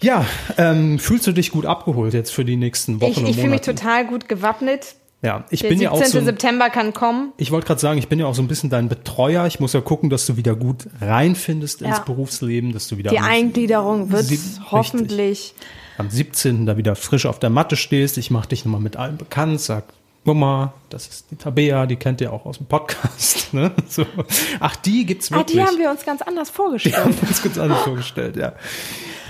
[0.02, 0.26] ja,
[0.58, 3.50] ähm, fühlst du dich gut abgeholt jetzt für die nächsten Wochen Ich, und ich fühle
[3.50, 4.96] mich total gut gewappnet.
[5.24, 5.82] Ja, ich Der bin 17.
[5.82, 6.18] ja auch so.
[6.20, 7.32] ein- September kann kommen.
[7.38, 9.48] Ich wollte gerade sagen, ich bin ja auch so ein bisschen dein Betreuer.
[9.48, 12.04] Ich muss ja gucken, dass du wieder gut reinfindest ins Ja.
[12.04, 14.40] Berufsleben, dass du wieder Die Eingliederung wird Sie-
[14.72, 15.56] richtig.
[15.98, 16.66] Am 17.
[16.66, 18.18] da wieder frisch auf der Matte stehst.
[18.18, 19.86] Ich mache dich nochmal mit allen bekannt, sag,
[20.26, 23.40] guck mal, das ist die Tabea, die kennt ihr auch aus dem Podcast.
[23.54, 23.72] Ne?
[23.88, 24.04] So.
[24.60, 25.58] Ach, die gibt's Ah, wirklich.
[25.58, 26.98] die haben wir uns ganz anders Die vorgestellt.
[26.98, 28.54] haben wir uns ganz anders vorgestellt, ja.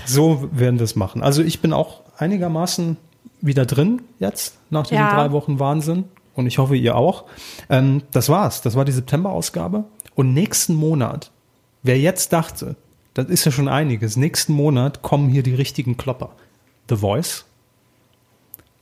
[0.06, 1.22] So werden wir es machen.
[1.22, 2.96] Also ich bin auch einigermaßen
[3.42, 5.14] wieder drin jetzt, nach diesen Ja.
[5.14, 6.04] drei Wochen Wahnsinn.
[6.34, 7.24] Und ich hoffe, ihr auch.
[7.68, 8.62] Ähm, das war's.
[8.62, 9.84] Das war die September-Ausgabe.
[10.14, 11.30] Und nächsten Monat,
[11.82, 12.76] wer jetzt dachte,
[13.12, 16.30] das ist ja schon einiges, nächsten Monat kommen hier die richtigen Klopper.
[16.88, 17.44] The Voice.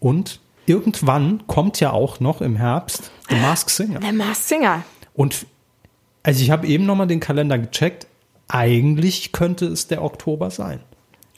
[0.01, 4.01] Und irgendwann kommt ja auch noch im Herbst The Mask Singer.
[4.01, 4.83] Der Mars Singer.
[5.15, 5.47] Und
[6.23, 8.07] also ich habe eben nochmal den Kalender gecheckt.
[8.49, 10.81] Eigentlich könnte es der Oktober sein.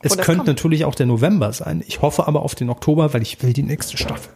[0.03, 0.47] Es Oh, könnte kommt.
[0.49, 1.83] natürlich auch der November sein.
[1.87, 4.33] Ich hoffe aber auf den Oktober, weil ich will die nächste Staffel.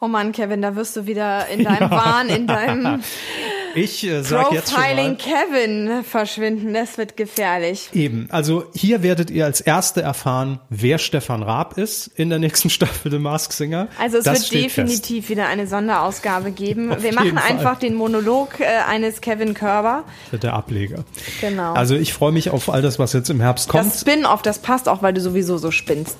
[0.00, 3.02] Oh Mann, Kevin, da wirst du wieder in deinem Wahn, in deinem
[3.74, 7.90] Ich äh, sag jetzt schon mal, Kevin verschwinden, das wird gefährlich.
[7.92, 12.70] Eben, also hier werdet ihr als Erste erfahren, wer Stefan Raab ist in der nächsten
[12.74, 13.88] Staffel The Mask Singer.
[13.98, 16.92] Also es das wird definitiv wieder eine Sonderausgabe geben.
[16.92, 17.50] Auf Wir machen Fall.
[17.50, 20.04] einfach den Monolog äh, eines Kevin Körber.
[20.30, 21.04] Fest, der Ableger.
[21.40, 21.72] Genau.
[21.74, 23.86] Also ich freue mich auf all das, was jetzt im Herbst kommt.
[23.86, 26.16] Das Spin-off, das passt auch, weil du sowieso so spinnst.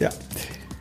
[0.00, 0.10] Ja.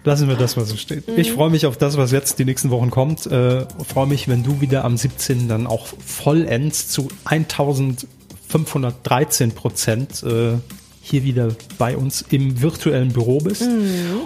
[0.03, 1.03] Lassen wir das mal so stehen.
[1.17, 3.25] Ich freue mich auf das, was jetzt die nächsten Wochen kommt.
[3.25, 5.49] Äh, freue mich, wenn du wieder am 17.
[5.49, 10.53] dann auch vollends zu 1513 Prozent äh,
[11.01, 13.67] hier wieder bei uns im virtuellen Büro bist.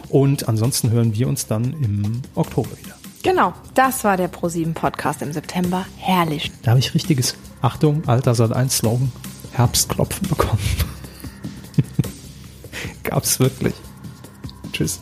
[0.09, 2.95] Und ansonsten hören wir uns dann im Oktober wieder.
[3.23, 5.85] Genau, das war der Pro7 Podcast im September.
[5.97, 6.51] Herrlich.
[6.63, 9.11] Da habe ich richtiges, Achtung, Alter Sat 1 Slogan,
[9.51, 10.61] Herbstklopfen bekommen.
[13.03, 13.75] Gab's wirklich.
[14.73, 14.99] Tschüss.